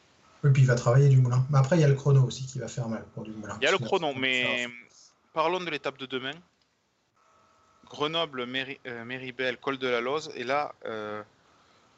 Oui, 0.42 0.50
puis 0.52 0.62
il 0.62 0.66
va 0.66 0.75
travailler 0.75 1.09
Dumoulin. 1.09 1.46
Mais 1.51 1.59
après, 1.59 1.77
il 1.77 1.81
y 1.81 1.85
a 1.85 1.88
le 1.88 1.94
chrono 1.94 2.22
aussi 2.24 2.46
qui 2.46 2.59
va 2.59 2.68
faire 2.68 2.88
mal 2.88 3.05
pour 3.14 3.24
Dumoulin. 3.24 3.57
Il 3.61 3.64
y 3.64 3.68
a 3.68 3.72
le 3.72 3.79
chrono, 3.79 4.14
mais 4.14 4.68
parlons 5.33 5.61
de 5.61 5.70
l'étape 5.70 5.98
de 5.98 6.07
demain. 6.07 6.35
Grenoble, 7.85 8.40
euh, 8.40 9.05
Méribel, 9.05 9.59
Col 9.59 9.79
de 9.79 9.87
la 9.87 10.01
Loze. 10.01 10.31
Et 10.35 10.44
là, 10.44 10.74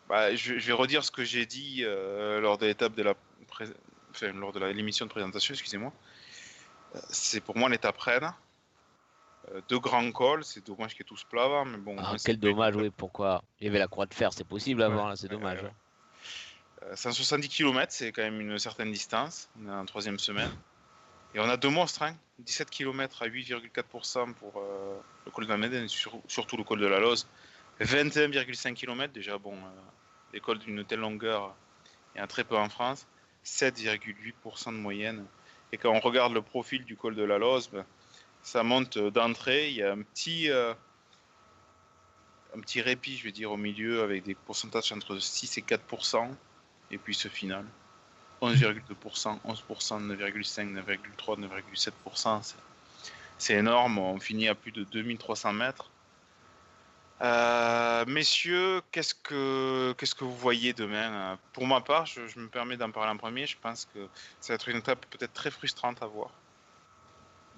bah, 0.09 0.35
je, 0.35 0.55
vais 0.55 0.73
redire 0.73 1.05
ce 1.05 1.11
que 1.11 1.25
j'ai 1.25 1.47
dit 1.47 1.85
lors 1.85 2.59
de 2.59 2.67
l'étape 2.67 2.95
de 2.95 3.03
la 3.03 3.15
enfin, 4.11 4.33
lors 4.33 4.53
de 4.53 4.65
l'émission 4.67 5.07
de 5.07 5.11
présentation, 5.11 5.55
excusez-moi 5.55 5.93
c'est 7.11 7.41
pour 7.41 7.57
moi 7.57 7.69
l'étape 7.69 7.99
reine. 7.99 8.33
Euh, 9.53 9.61
deux 9.69 9.79
grands 9.79 10.11
cols, 10.13 10.45
c'est 10.45 10.65
dommage 10.67 10.93
qu'il 10.93 11.01
y 11.01 11.03
ait 11.03 11.09
tous 11.09 11.25
plat 11.25 11.65
mais 11.65 11.79
bon. 11.79 11.97
Ah, 11.99 12.15
quel 12.23 12.39
dommage, 12.39 12.77
oui, 12.77 12.91
pourquoi 12.91 13.43
Il 13.61 13.67
y 13.67 13.71
avait 13.71 13.79
la 13.79 13.89
croix 13.89 14.07
de 14.07 14.15
fer, 14.15 14.33
c'est 14.33 14.47
possible 14.47 14.83
avant, 14.83 15.15
c'est 15.17 15.29
dommage. 15.29 15.61
170 16.95 17.49
km, 17.49 17.93
c'est 17.93 18.13
quand 18.13 18.23
même 18.23 18.41
une 18.41 18.59
certaine 18.59 18.93
distance. 18.93 19.49
On 19.61 19.69
est 19.69 19.73
en 19.73 19.85
troisième 19.85 20.19
semaine. 20.19 20.51
Et 21.35 21.41
on 21.41 21.49
a 21.49 21.57
deux 21.57 21.69
monstres, 21.69 22.05
17 22.39 22.71
km 22.71 23.23
à 23.23 23.29
8,4% 23.29 24.35
pour 24.35 24.55
euh, 24.57 24.99
le 25.27 25.31
col 25.31 25.45
de 25.45 25.51
la 25.51 25.57
Médène, 25.57 25.87
surtout 25.89 26.57
le 26.57 26.65
col 26.65 26.81
de 26.81 26.87
la 26.87 27.01
Loze. 27.01 27.27
21,5 27.81 28.75
km, 28.75 29.13
déjà, 29.13 29.39
bon, 29.39 29.55
euh, 29.55 29.71
les 30.33 30.41
cols 30.41 30.59
d'une 30.59 30.85
telle 30.85 31.01
longueur, 31.01 31.55
il 32.15 32.19
y 32.19 32.21
en 32.21 32.25
a 32.25 32.27
très 32.27 32.45
peu 32.45 32.57
en 32.57 32.69
France. 32.69 33.07
7,8% 33.45 34.73
de 34.73 34.79
moyenne 34.79 35.25
et 35.73 35.79
quand 35.79 35.93
on 35.93 36.01
regarde 36.01 36.33
le 36.33 36.43
profil 36.43 36.85
du 36.85 36.97
col 36.97 37.15
de 37.15 37.23
la 37.23 37.39
Loze, 37.39 37.69
ben, 37.71 37.85
ça 38.43 38.63
monte 38.63 38.99
d'entrée. 38.99 39.69
Il 39.69 39.77
y 39.77 39.83
a 39.83 39.93
un 39.93 40.03
petit, 40.03 40.51
euh, 40.51 40.73
un 42.57 42.61
petit 42.61 42.81
répit, 42.81 43.17
je 43.17 43.25
vais 43.25 43.33
dire, 43.33 43.53
au 43.53 43.57
milieu 43.57 44.03
avec 44.03 44.25
des 44.25 44.35
pourcentages 44.35 44.93
entre 44.93 45.19
6 45.19 45.59
et 45.59 45.63
4% 45.63 46.31
Et 46.91 46.99
puis 46.99 47.15
ce 47.15 47.29
final 47.29 47.65
11,2% 48.41 49.41
11% 49.45 50.07
9,5 50.07 50.75
9,3 50.75 51.41
9,7% 51.41 52.55
C'est 53.37 53.55
énorme. 53.55 53.99
On 53.99 54.19
finit 54.19 54.49
à 54.49 54.55
plus 54.55 54.73
de 54.73 54.85
2300 54.85 55.53
mètres. 55.53 55.91
Euh, 57.21 58.05
messieurs, 58.07 58.81
qu'est-ce 58.93 59.15
que 59.15 59.93
qu'est-ce 59.99 60.15
que 60.15 60.25
vous 60.25 60.37
voyez 60.37 60.73
demain 60.73 61.13
euh, 61.13 61.37
Pour 61.53 61.67
ma 61.67 61.81
part, 61.81 62.07
je, 62.07 62.21
me 62.39 62.49
permets 62.49 62.77
d'en 62.77 62.91
parler 62.93 63.11
en 63.11 63.17
premier. 63.17 63.47
Je 63.47 63.57
pense 63.61 63.87
que 63.93 64.09
ça 64.41 64.53
va 64.53 64.55
être 64.55 64.69
une 64.69 64.77
étape 64.77 65.05
peut-être 65.07 65.33
très 65.33 65.51
frustrante 65.51 66.01
à 66.03 66.07
voir, 66.07 66.31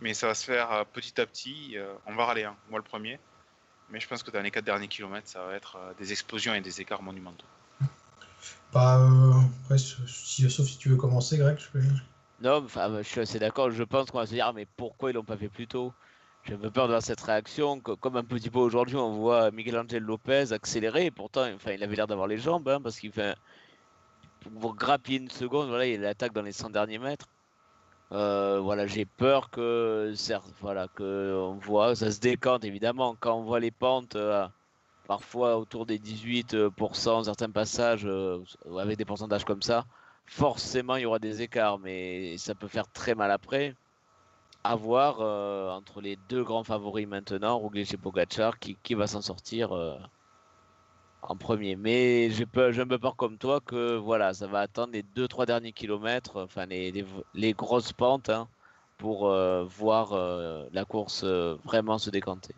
mais 0.01 0.14
ça 0.14 0.27
va 0.27 0.35
se 0.35 0.44
faire 0.44 0.73
euh, 0.73 0.85
petit 0.85 1.20
à 1.20 1.27
petit. 1.27 1.77
on 2.07 2.14
va 2.14 2.25
râler, 2.25 2.44
hein, 2.44 2.57
moi 2.70 2.79
le 2.79 2.85
premier, 2.85 3.18
mais 3.90 4.01
je 4.01 4.09
pense 4.09 4.23
que 4.23 4.31
dans 4.31 4.40
les 4.40 4.51
quatre 4.51 4.64
derniers 4.64 4.88
kilomètres, 4.88 5.29
ça 5.29 5.44
va 5.44 5.55
être 5.55 5.77
des 5.99 6.12
explosions 6.12 6.55
et 6.55 6.62
des 6.62 6.81
écarts 6.81 7.03
monumentaux. 7.03 7.46
Bah, 8.73 9.07
après, 9.64 9.77
si, 9.79 10.49
sauf 10.51 10.66
si 10.66 10.79
tu 10.79 10.88
veux 10.88 10.96
commencer, 10.96 11.37
Greg, 11.37 11.59
je 11.59 11.68
peux. 11.68 11.83
Non, 12.40 12.64
enfin, 12.64 13.03
je 13.03 13.09
suis 13.09 13.20
assez 13.20 13.38
d'accord. 13.38 13.70
Je 13.70 13.83
pense 13.83 14.11
qu'on 14.11 14.18
va 14.18 14.27
se 14.27 14.33
dire, 14.33 14.46
ah, 14.46 14.53
mais 14.55 14.66
pourquoi 14.77 15.11
ils 15.11 15.14
l'ont 15.14 15.25
pas 15.25 15.37
fait 15.37 15.51
plus 15.51 15.66
tôt? 15.66 15.92
J'ai 16.44 16.55
un 16.55 16.59
peu 16.59 16.70
peur 16.70 16.87
de 16.87 16.92
voir 16.92 17.03
cette 17.03 17.20
réaction. 17.20 17.81
Comme 17.81 18.16
un 18.16 18.24
petit 18.24 18.50
peu 18.50 18.59
aujourd'hui, 18.59 18.96
on 18.96 19.12
voit 19.12 19.50
Miguel 19.50 19.79
Angel 19.79 20.03
Lopez 20.03 20.53
accélérer. 20.53 21.07
Et 21.07 21.11
pourtant, 21.11 21.44
il 21.66 21.83
avait 21.83 21.96
l'air 21.96 22.07
d'avoir 22.07 22.26
les 22.26 22.38
jambes, 22.38 22.68
hein, 22.68 22.81
parce 22.81 22.98
qu'il 22.98 23.12
fait. 23.12 23.37
Pour 24.61 24.74
grappiller 24.74 25.18
une 25.18 25.31
seconde, 25.31 25.68
voilà, 25.68 25.87
il 25.87 26.05
attaque 26.07 26.33
dans 26.33 26.42
les 26.42 26.53
100 26.53 26.70
derniers 26.70 26.98
mètres. 26.98 27.29
Euh, 28.12 28.59
voilà, 28.61 28.87
j'ai 28.87 29.05
peur 29.05 29.50
que, 29.50 30.12
certes, 30.16 30.50
voilà, 30.61 30.88
que 30.88 31.35
on 31.37 31.55
voit, 31.59 31.94
ça 31.94 32.11
se 32.11 32.18
décante 32.20 32.64
évidemment 32.64 33.14
quand 33.20 33.37
on 33.38 33.42
voit 33.42 33.61
les 33.61 33.70
pentes, 33.70 34.16
euh, 34.16 34.48
parfois 35.07 35.59
autour 35.59 35.87
des 35.87 35.98
18%, 35.98 37.24
certains 37.24 37.50
passages 37.50 38.05
euh, 38.07 38.42
avec 38.79 38.96
des 38.98 39.05
pourcentages 39.05 39.44
comme 39.44 39.62
ça. 39.62 39.85
Forcément, 40.26 40.96
il 40.96 41.03
y 41.03 41.07
aura 41.07 41.18
des 41.20 41.42
écarts, 41.42 41.79
mais 41.79 42.37
ça 42.38 42.55
peut 42.55 42.68
faire 42.68 42.90
très 42.90 43.14
mal 43.14 43.31
après 43.31 43.74
à 44.64 44.77
voir 44.77 45.18
euh, 45.20 45.70
entre 45.70 46.01
les 46.01 46.16
deux 46.29 46.44
grands 46.44 46.64
favoris 46.64 47.07
maintenant, 47.07 47.59
Roglic 47.59 47.94
et 47.94 47.96
Pogacar, 47.96 48.59
qui, 48.59 48.77
qui 48.83 48.94
va 48.94 49.07
s'en 49.07 49.23
sortir 49.23 49.73
euh, 49.73 49.96
en 51.23 51.37
premier. 51.37 51.77
Mais 51.77 52.31
j'ai 52.31 52.44
un 52.44 52.87
peu 52.87 52.99
peur 52.99 53.16
comme 53.16 53.38
toi 53.38 53.61
que 53.61 53.96
voilà, 53.96 54.35
ça 54.35 54.46
va 54.46 54.61
attendre 54.61 54.92
les 54.92 55.03
2-3 55.03 55.46
derniers 55.46 55.73
kilomètres, 55.73 56.42
enfin 56.42 56.66
les, 56.66 57.05
les, 57.35 57.53
grosses 57.55 57.92
pentes, 57.92 58.29
hein, 58.29 58.49
pour 58.99 59.29
euh, 59.29 59.64
voir 59.64 60.14
la 60.73 60.85
course 60.85 61.25
vraiment 61.25 61.99
se 61.99 62.11
décanter. 62.11 62.55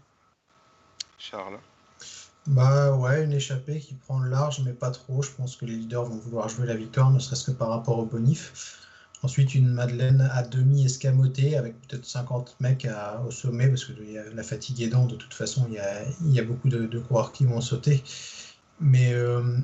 Charles 1.19 1.59
bah 2.49 2.97
ouais, 2.97 3.23
une 3.23 3.33
échappée 3.33 3.79
qui 3.79 3.95
prend 3.95 4.19
le 4.19 4.29
large, 4.29 4.63
mais 4.65 4.73
pas 4.73 4.91
trop. 4.91 5.23
Je 5.23 5.31
pense 5.31 5.55
que 5.55 5.65
les 5.65 5.77
leaders 5.77 6.03
vont 6.03 6.17
vouloir 6.17 6.49
jouer 6.49 6.67
la 6.67 6.75
victoire, 6.75 7.13
ne 7.13 7.21
serait-ce 7.21 7.45
que 7.45 7.53
par 7.53 7.69
rapport 7.69 8.01
au 8.01 8.05
bonif. 8.05 8.82
Ensuite, 9.25 9.55
une 9.55 9.69
Madeleine 9.69 10.29
à 10.33 10.43
demi 10.43 10.85
escamotée 10.85 11.57
avec 11.57 11.81
peut-être 11.83 12.05
50 12.05 12.57
mecs 12.59 12.89
au 13.25 13.31
sommet 13.31 13.69
parce 13.69 13.85
que 13.85 13.93
la 14.35 14.43
fatigue 14.43 14.83
aidant, 14.83 15.07
de 15.07 15.15
toute 15.15 15.33
façon, 15.35 15.69
il 15.69 16.33
y 16.33 16.41
a, 16.41 16.45
beaucoup 16.45 16.69
de, 16.69 16.99
coureurs 16.99 17.31
qui 17.31 17.45
vont 17.45 17.61
sauter. 17.61 18.03
Mais 18.81 19.13
euh, 19.13 19.59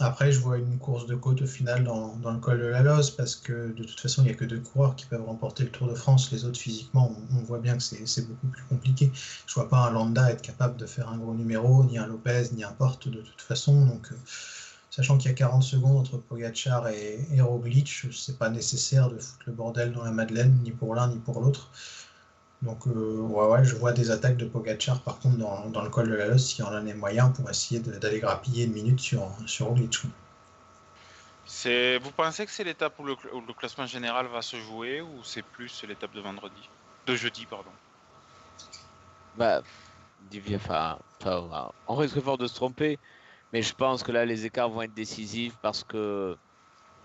après, 0.00 0.32
je 0.32 0.40
vois 0.40 0.58
une 0.58 0.78
course 0.78 1.06
de 1.06 1.14
côte 1.14 1.40
au 1.42 1.46
final 1.46 1.84
dans, 1.84 2.16
le 2.24 2.38
col 2.40 2.58
de 2.58 2.66
la 2.66 2.82
Loze 2.82 3.10
parce 3.10 3.36
que 3.36 3.72
de 3.72 3.84
toute 3.84 4.00
façon, 4.00 4.22
il 4.22 4.24
n'y 4.24 4.32
a 4.32 4.34
que 4.34 4.44
deux 4.44 4.58
coureurs 4.58 4.96
qui 4.96 5.06
peuvent 5.06 5.24
remporter 5.24 5.62
le 5.62 5.70
Tour 5.70 5.86
de 5.86 5.94
France. 5.94 6.32
Les 6.32 6.44
autres, 6.44 6.58
physiquement, 6.58 7.16
on, 7.32 7.42
voit 7.44 7.60
bien 7.60 7.76
que 7.76 7.82
c'est 7.84 8.26
beaucoup 8.26 8.48
plus 8.48 8.64
compliqué. 8.64 9.12
Je 9.14 9.52
ne 9.52 9.54
vois 9.54 9.68
pas 9.68 9.86
un 9.86 9.92
Landa 9.92 10.32
être 10.32 10.42
capable 10.42 10.76
de 10.78 10.86
faire 10.86 11.08
un 11.08 11.16
gros 11.16 11.34
numéro, 11.34 11.84
ni 11.84 11.96
un 11.96 12.08
Lopez, 12.08 12.48
ni 12.56 12.64
un 12.64 12.72
Porte 12.72 13.08
de 13.08 13.20
toute 13.20 13.40
façon. 13.40 13.86
Donc. 13.86 14.10
Euh, 14.10 14.16
Sachant 14.96 15.18
qu'il 15.18 15.30
y 15.30 15.34
a 15.34 15.36
40 15.36 15.62
secondes 15.62 15.98
entre 15.98 16.16
Pogachar 16.16 16.88
et, 16.88 17.18
et 17.30 17.42
Roglic, 17.42 18.06
c'est 18.12 18.38
pas 18.38 18.48
nécessaire 18.48 19.10
de 19.10 19.18
foutre 19.18 19.44
le 19.44 19.52
bordel 19.52 19.92
dans 19.92 20.02
la 20.02 20.10
Madeleine, 20.10 20.58
ni 20.62 20.70
pour 20.70 20.94
l'un 20.94 21.08
ni 21.08 21.18
pour 21.18 21.38
l'autre. 21.38 21.70
Donc, 22.62 22.86
euh, 22.86 23.18
ouais, 23.20 23.46
ouais, 23.46 23.62
je 23.62 23.76
vois 23.76 23.92
des 23.92 24.10
attaques 24.10 24.38
de 24.38 24.46
Pogachar 24.46 25.02
par 25.02 25.18
contre 25.18 25.36
dans, 25.36 25.82
le 25.82 25.90
col 25.90 26.08
de 26.08 26.14
la 26.14 26.28
Losse, 26.28 26.46
s'il 26.46 26.64
y 26.64 26.66
en 26.66 26.72
a 26.72 26.80
les 26.80 26.94
moyens 26.94 27.30
pour 27.36 27.50
essayer 27.50 27.78
d'aller 27.80 28.20
grappiller 28.20 28.64
une 28.64 28.72
minute 28.72 28.98
sur, 28.98 29.36
sur 29.44 29.66
Roglic. 29.66 29.96
C'est, 31.44 31.98
vous 31.98 32.12
pensez 32.12 32.46
que 32.46 32.50
c'est 32.50 32.64
l'étape 32.64 32.98
où 32.98 33.04
le, 33.04 33.12
cl- 33.16 33.34
où 33.34 33.42
le 33.42 33.52
classement 33.52 33.86
général 33.86 34.28
va 34.28 34.40
se 34.40 34.56
jouer 34.56 35.02
ou 35.02 35.22
c'est 35.24 35.42
plus 35.42 35.84
l'étape 35.84 36.12
de 36.12 36.22
vendredi, 36.22 36.70
de 37.06 37.14
jeudi 37.14 37.44
pardon. 37.44 37.72
Bah, 39.34 39.62
on 41.86 41.96
risque 41.96 42.20
fort 42.20 42.38
de 42.38 42.46
se 42.46 42.54
tromper, 42.54 42.98
mais 43.56 43.62
je 43.62 43.72
pense 43.72 44.02
que 44.02 44.12
là, 44.12 44.26
les 44.26 44.44
écarts 44.44 44.68
vont 44.68 44.82
être 44.82 44.92
décisifs 44.92 45.56
parce 45.62 45.82
que, 45.82 46.36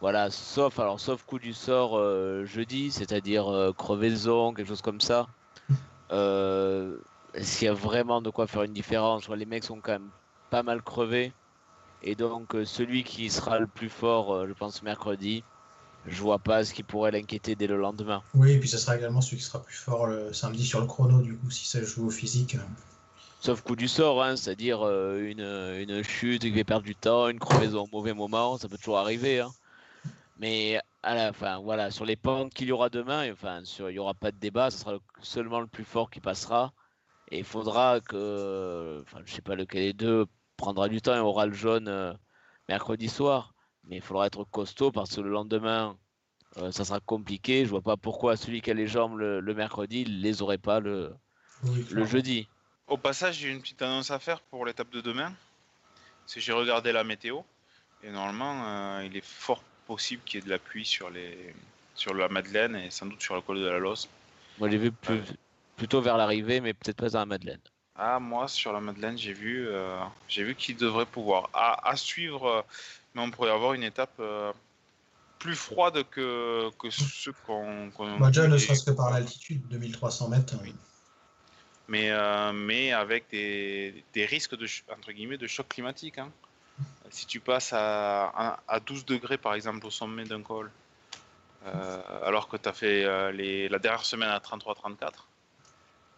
voilà, 0.02 0.30
sauf, 0.30 0.80
alors, 0.80 1.00
sauf 1.00 1.24
coup 1.24 1.40
du 1.40 1.54
sort 1.54 1.98
euh, 1.98 2.44
jeudi, 2.44 2.92
c'est-à-dire 2.92 3.48
euh, 3.48 3.72
crevaison, 3.72 4.54
quelque 4.54 4.68
chose 4.68 4.82
comme 4.82 5.00
ça. 5.00 5.28
Euh, 6.12 6.98
S'il 7.40 7.68
y 7.68 7.70
a 7.70 7.74
vraiment 7.74 8.22
de 8.22 8.30
quoi 8.30 8.46
faire 8.46 8.64
une 8.64 8.74
différence, 8.74 9.30
les 9.30 9.46
mecs 9.46 9.64
sont 9.64 9.80
quand 9.80 9.94
même 9.94 10.10
pas 10.50 10.62
mal 10.62 10.82
crevés. 10.82 11.32
Et 12.04 12.16
donc, 12.16 12.54
euh, 12.54 12.66
celui 12.66 13.06
qui 13.06 13.30
sera 13.30 13.60
le 13.60 13.68
plus 13.68 13.88
fort, 13.88 14.34
euh, 14.34 14.46
je 14.46 14.52
pense, 14.52 14.84
mercredi, 14.84 15.46
je 16.06 16.22
vois 16.22 16.38
pas 16.38 16.66
ce 16.66 16.74
qui 16.74 16.84
pourrait 16.84 17.12
l'inquiéter 17.12 17.56
dès 17.56 17.68
le 17.68 17.78
lendemain. 17.78 18.22
Oui, 18.36 18.52
et 18.52 18.60
puis 18.60 18.68
ce 18.68 18.78
sera 18.78 18.98
également 18.98 19.22
celui 19.22 19.38
qui 19.38 19.44
sera 19.44 19.64
plus 19.64 19.78
fort 19.78 20.06
le 20.06 20.34
samedi 20.34 20.66
sur 20.66 20.82
le 20.82 20.86
chrono, 20.86 21.22
du 21.22 21.38
coup, 21.38 21.50
si 21.50 21.66
ça 21.66 21.82
joue 21.82 22.08
au 22.08 22.12
physique. 22.12 22.58
Sauf 23.42 23.62
coup 23.64 23.76
du 23.76 23.88
sort, 23.88 24.24
hein, 24.24 24.36
c'est-à-dire 24.38 24.82
euh, 24.84 25.20
une, 25.30 25.42
une 25.42 26.04
chute 26.04 26.44
qui 26.44 26.54
fait 26.54 26.64
perdre 26.64 26.86
du 26.86 26.96
temps, 26.96 27.28
une 27.28 27.40
crevaison 27.40 27.84
au 27.84 27.88
mauvais 27.88 28.14
moment, 28.14 28.58
ça 28.58 28.70
peut 28.70 28.78
toujours 28.78 29.00
arriver. 29.00 29.40
hein. 29.42 29.56
Mais 30.38 30.80
à 31.04 31.16
la 31.16 31.34
fin, 31.34 31.60
voilà, 31.60 31.92
sur 31.92 32.06
les 32.06 32.16
pentes 32.18 32.54
qu'il 32.54 32.68
y 32.70 32.72
aura 32.74 32.90
demain, 32.90 33.32
enfin, 33.34 33.64
sur, 33.66 33.90
il 33.90 33.94
n'y 33.94 34.00
aura 34.00 34.14
pas 34.16 34.32
de 34.32 34.38
débat, 34.38 34.72
ce 34.72 34.80
sera 34.80 34.94
le- 34.94 35.02
seulement 35.22 35.60
le 35.62 35.68
plus 35.68 35.86
fort 35.86 36.10
qui 36.12 36.22
passera. 36.22 36.74
Et 37.32 37.40
il 37.40 37.46
faudra 37.46 38.02
que, 38.02 39.02
enfin, 39.04 39.22
je 39.26 39.34
sais 39.34 39.42
pas 39.44 39.56
lequel 39.56 39.82
des 39.84 39.94
deux 39.94 40.28
prendra 40.58 40.90
du 40.90 41.02
temps 41.02 41.16
et 41.16 41.20
aura 41.20 41.46
le 41.48 41.54
jaune 41.54 41.88
euh, 41.90 42.14
mercredi 42.70 43.10
soir. 43.10 43.56
Mais 43.86 43.98
il 43.98 44.02
faudra 44.04 44.28
être 44.28 44.44
costaud 44.46 44.92
parce 44.92 45.16
que 45.16 45.22
le 45.22 45.30
lendemain, 45.32 45.98
euh, 46.58 46.72
ça 46.72 46.86
sera 46.86 47.00
compliqué. 47.02 47.66
Je 47.66 47.72
vois 47.72 47.82
pas 47.84 47.98
pourquoi 47.98 48.38
celui 48.38 48.62
qui 48.62 48.72
a 48.72 48.74
les 48.76 48.88
jambes 48.88 49.18
le, 49.18 49.40
le 49.42 49.56
mercredi, 49.56 50.02
il 50.04 50.22
les 50.22 50.42
aurait 50.44 50.58
pas 50.60 50.80
le, 50.82 51.16
Oui, 51.64 51.84
le 51.90 52.06
clairement. 52.06 52.08
jeudi. 52.08 52.48
Au 52.92 52.98
passage, 52.98 53.38
j'ai 53.38 53.48
une 53.48 53.62
petite 53.62 53.82
annonce 53.82 54.12
à 54.12 54.20
faire 54.20 54.42
pour 54.42 54.66
l'étape 54.66 54.90
de 54.90 55.00
demain. 55.00 55.32
C'est 56.28 56.42
que 56.42 56.46
j'ai 56.46 56.52
regardé 56.52 56.92
la 56.92 57.06
météo 57.06 57.40
et 58.04 58.10
normalement, 58.12 58.66
euh, 58.68 59.06
il 59.06 59.16
est 59.16 59.24
fort 59.24 59.64
possible 59.88 60.22
qu'il 60.26 60.42
y 60.42 60.44
ait 60.44 60.46
de 60.46 60.50
la 60.50 60.60
pluie 60.60 60.86
sur 60.86 61.10
les 61.10 61.56
sur 61.96 62.14
la 62.14 62.28
Madeleine 62.28 62.76
et 62.76 62.92
sans 62.92 63.06
doute 63.06 63.22
sur 63.22 63.34
le 63.36 63.42
col 63.42 63.60
de 63.60 63.66
la 63.66 63.80
Losse. 63.80 64.10
Moi, 64.58 64.70
j'ai 64.70 64.78
vu 64.78 64.92
plus- 64.92 65.22
plutôt 65.78 66.02
vers 66.02 66.18
l'arrivée, 66.18 66.60
mais 66.60 66.74
peut-être 66.74 66.98
pas 66.98 67.08
dans 67.08 67.20
la 67.20 67.26
Madeleine. 67.26 67.62
Ah, 67.96 68.20
moi, 68.20 68.50
sur 68.50 68.74
la 68.74 68.82
Madeleine, 68.82 69.18
j'ai 69.18 69.34
vu, 69.34 69.70
euh, 69.70 69.98
j'ai 70.28 70.44
vu 70.44 70.56
qu'il 70.56 70.76
devrait 70.76 71.06
pouvoir. 71.06 71.50
À, 71.54 71.90
à 71.92 71.96
suivre, 71.96 72.46
euh, 72.46 72.62
mais 73.16 73.22
on 73.22 73.32
pourrait 73.32 73.52
avoir 73.52 73.72
une 73.74 73.84
étape 73.84 74.16
euh, 74.20 74.52
plus 75.40 75.56
froide 75.56 76.04
que, 76.12 76.70
que 76.78 76.90
ce 76.90 77.30
qu'on. 77.46 77.90
qu'on 77.92 78.20
Bah, 78.20 78.28
déjà, 78.28 78.50
ne 78.50 78.58
serait-ce 78.58 78.84
que 78.84 78.92
par 78.92 79.12
l'altitude, 79.12 79.66
2300 79.70 80.28
mètres. 80.28 80.56
Oui. 80.62 80.76
Mais, 81.92 82.10
euh, 82.10 82.54
mais 82.54 82.94
avec 82.94 83.26
des, 83.30 84.04
des 84.14 84.26
risques 84.26 84.56
de, 84.58 84.68
entre 84.96 85.12
guillemets, 85.12 85.38
de 85.38 85.48
choc 85.48 85.68
climatique. 85.68 86.18
hein. 86.18 86.32
Si 87.10 87.26
tu 87.26 87.40
passes 87.42 87.74
à, 87.74 88.28
à, 88.44 88.60
à 88.76 88.80
12 88.80 89.06
degrés, 89.06 89.38
par 89.38 89.54
exemple, 89.54 89.86
au 89.86 89.92
sommet 89.92 90.24
d'un 90.24 90.42
col, 90.42 90.72
euh, 91.66 92.02
alors 92.24 92.48
que 92.48 92.56
tu 92.58 92.70
as 92.70 92.74
fait 92.74 93.04
euh, 93.04 93.32
les, 93.34 93.68
la 93.68 93.80
dernière 93.80 94.06
semaine 94.06 94.30
à 94.30 94.40
33-34, 94.40 95.12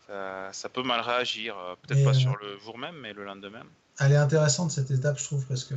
ça, 0.08 0.50
ça 0.54 0.70
peut 0.70 0.84
mal 0.84 1.02
réagir. 1.02 1.56
Peut-être 1.82 2.04
pas 2.06 2.14
sur 2.14 2.36
le 2.38 2.60
jour 2.60 2.78
même, 2.78 2.98
mais 3.04 3.14
le 3.14 3.24
lendemain. 3.26 3.66
Elle 4.00 4.12
est 4.12 4.18
intéressante 4.28 4.70
cette 4.72 4.92
étape, 4.92 5.18
je 5.18 5.24
trouve, 5.24 5.44
parce 5.48 5.64
que, 5.64 5.76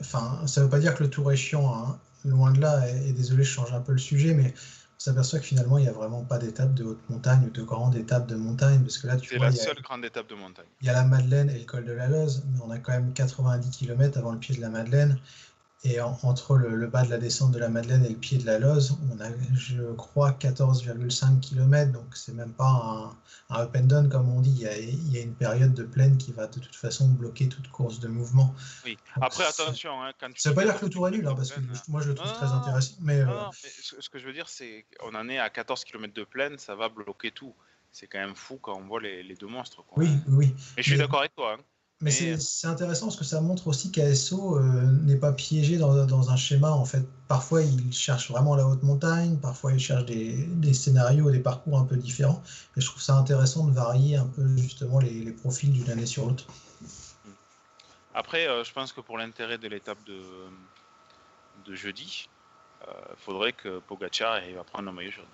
enfin, 0.00 0.44
ça 0.48 0.62
veut 0.62 0.68
pas 0.70 0.80
dire 0.80 0.94
que 0.96 1.04
le 1.04 1.10
tour 1.10 1.30
est 1.32 1.36
chiant, 1.36 1.72
hein. 1.72 1.98
loin 2.24 2.50
de 2.50 2.60
là. 2.60 2.88
Et, 2.88 3.10
et 3.10 3.12
désolé, 3.12 3.44
je 3.44 3.52
change 3.52 3.72
un 3.72 3.80
peu 3.80 3.92
le 3.92 3.98
sujet, 3.98 4.34
mais 4.34 4.52
on 5.00 5.02
s'aperçoit 5.02 5.38
que 5.38 5.46
finalement, 5.46 5.78
il 5.78 5.82
n'y 5.82 5.88
a 5.88 5.92
vraiment 5.92 6.24
pas 6.24 6.36
d'étape 6.36 6.74
de 6.74 6.84
haute 6.84 7.08
montagne 7.08 7.46
ou 7.46 7.50
de 7.50 7.62
grande 7.62 7.96
étape 7.96 8.26
de 8.26 8.36
montagne, 8.36 8.80
parce 8.82 8.98
que 8.98 9.06
là, 9.06 9.16
tu 9.16 9.30
C'est 9.30 9.36
vois, 9.36 9.46
la 9.46 9.52
il 9.52 9.56
y, 9.56 9.60
a, 9.60 9.64
seule 9.64 9.80
grande 9.80 10.04
étape 10.04 10.28
de 10.28 10.34
montagne. 10.34 10.66
il 10.82 10.88
y 10.88 10.90
a 10.90 10.92
la 10.92 11.04
Madeleine 11.04 11.48
et 11.48 11.58
le 11.58 11.64
col 11.64 11.86
de 11.86 11.92
la 11.92 12.06
Loze, 12.06 12.44
mais 12.52 12.60
on 12.62 12.70
a 12.70 12.78
quand 12.78 12.92
même 12.92 13.14
90 13.14 13.70
km 13.70 14.18
avant 14.18 14.32
le 14.32 14.38
pied 14.38 14.54
de 14.54 14.60
la 14.60 14.68
Madeleine. 14.68 15.18
Et 15.82 15.98
en- 16.00 16.18
entre 16.24 16.56
le, 16.56 16.74
le 16.76 16.86
bas 16.88 17.04
de 17.04 17.10
la 17.10 17.16
descente 17.16 17.52
de 17.52 17.58
la 17.58 17.70
Madeleine 17.70 18.04
et 18.04 18.10
le 18.10 18.14
pied 18.16 18.36
de 18.36 18.44
la 18.44 18.58
Loze, 18.58 18.98
on 19.10 19.18
a, 19.20 19.28
je 19.54 19.82
crois, 19.94 20.32
14,5 20.32 21.40
km. 21.40 21.90
Donc, 21.92 22.14
c'est 22.14 22.34
même 22.34 22.52
pas 22.52 23.14
un, 23.48 23.56
un 23.56 23.62
up 23.62 23.74
and 23.76 23.84
down, 23.84 24.08
comme 24.10 24.28
on 24.28 24.40
dit. 24.42 24.50
Il 24.50 24.58
y, 24.60 24.66
a, 24.66 24.76
il 24.78 25.10
y 25.12 25.18
a 25.18 25.22
une 25.22 25.34
période 25.34 25.72
de 25.72 25.82
plaine 25.84 26.18
qui 26.18 26.32
va 26.32 26.46
de 26.48 26.60
toute 26.60 26.76
façon 26.76 27.08
bloquer 27.08 27.48
toute 27.48 27.68
course 27.70 27.98
de 27.98 28.08
mouvement. 28.08 28.54
Oui. 28.84 28.98
Donc, 29.16 29.24
Après, 29.24 29.44
attention, 29.44 30.02
hein, 30.02 30.12
quand 30.20 30.30
tu 30.32 30.40
Ça 30.40 30.50
veut 30.50 30.54
pas 30.54 30.64
dire 30.64 30.78
que 30.78 30.84
le 30.84 30.90
tour 30.90 31.08
est 31.08 31.12
nul, 31.12 31.26
hein, 31.26 31.34
parce 31.34 31.50
que 31.52 31.60
moi 31.88 32.02
je 32.02 32.08
le 32.10 32.14
trouve 32.14 32.28
Non, 32.30 32.36
très 32.36 32.46
intéressant. 32.48 32.94
Mais, 33.00 33.20
euh, 33.20 33.24
Non, 33.24 33.32
non, 33.44 33.50
mais 33.64 33.70
ce, 33.82 34.00
ce 34.02 34.08
que 34.10 34.18
je 34.18 34.26
veux 34.26 34.32
dire, 34.34 34.48
c'est 34.50 34.84
qu'on 35.00 35.14
en 35.14 35.28
est 35.30 35.38
à 35.38 35.48
14 35.48 35.84
km 35.84 36.12
de 36.12 36.24
plaine, 36.24 36.58
ça 36.58 36.74
va 36.74 36.90
bloquer 36.90 37.30
tout. 37.30 37.54
C'est 37.92 38.06
quand 38.06 38.18
même 38.20 38.36
fou 38.36 38.58
quand 38.60 38.76
on 38.76 38.86
voit 38.86 39.00
les, 39.00 39.22
les 39.22 39.34
deux 39.34 39.48
monstres. 39.48 39.82
Quoi. 39.84 40.04
oui, 40.04 40.10
oui. 40.28 40.54
Mais 40.76 40.82
je 40.82 40.90
suis 40.90 40.98
d'accord 40.98 41.20
avec 41.20 41.34
toi. 41.34 41.54
hein. 41.58 41.62
Mais 42.02 42.10
Mais- 42.10 42.16
c'est 42.16 42.40
c'est 42.40 42.66
intéressant 42.66 43.06
parce 43.06 43.16
que 43.16 43.24
ça 43.24 43.40
montre 43.42 43.66
aussi 43.66 43.90
qu'ASO 43.92 44.56
euh, 44.56 44.62
n'est 45.02 45.16
pas 45.18 45.32
piégé 45.32 45.76
dans, 45.76 46.06
dans 46.06 46.30
un 46.30 46.36
schéma. 46.36 46.70
En 46.70 46.86
fait, 46.86 47.04
parfois 47.28 47.62
il 47.62 47.92
cherche 47.92 48.30
vraiment 48.30 48.54
la 48.54 48.66
haute 48.66 48.82
montagne, 48.82 49.36
parfois 49.36 49.72
il 49.74 49.78
cherche 49.78 50.06
des, 50.06 50.32
des 50.46 50.72
scénarios, 50.72 51.30
des 51.30 51.40
parcours 51.40 51.78
un 51.78 51.84
peu 51.84 51.96
différents. 51.96 52.42
Et 52.76 52.80
je 52.80 52.86
trouve 52.86 53.02
ça 53.02 53.16
intéressant 53.16 53.66
de 53.66 53.74
varier 53.74 54.16
un 54.16 54.26
peu 54.26 54.46
justement 54.56 54.98
les, 54.98 55.10
les 55.24 55.32
profils 55.32 55.70
d'une 55.70 55.90
année 55.90 56.06
sur 56.06 56.26
l'autre. 56.26 56.44
Après, 58.14 58.48
euh, 58.48 58.64
je 58.64 58.72
pense 58.72 58.92
que 58.92 59.00
pour 59.02 59.18
l'intérêt 59.18 59.58
de 59.58 59.68
l'étape 59.68 60.02
de, 60.04 60.20
de 61.66 61.74
jeudi, 61.74 62.28
il 62.86 63.16
faudrait 63.18 63.52
que 63.52 63.78
Pogacar 63.80 64.32
arrive 64.32 64.58
à 64.58 64.64
prendre 64.64 64.86
le 64.86 64.92
maillot 64.92 65.10
jaune. 65.10 65.24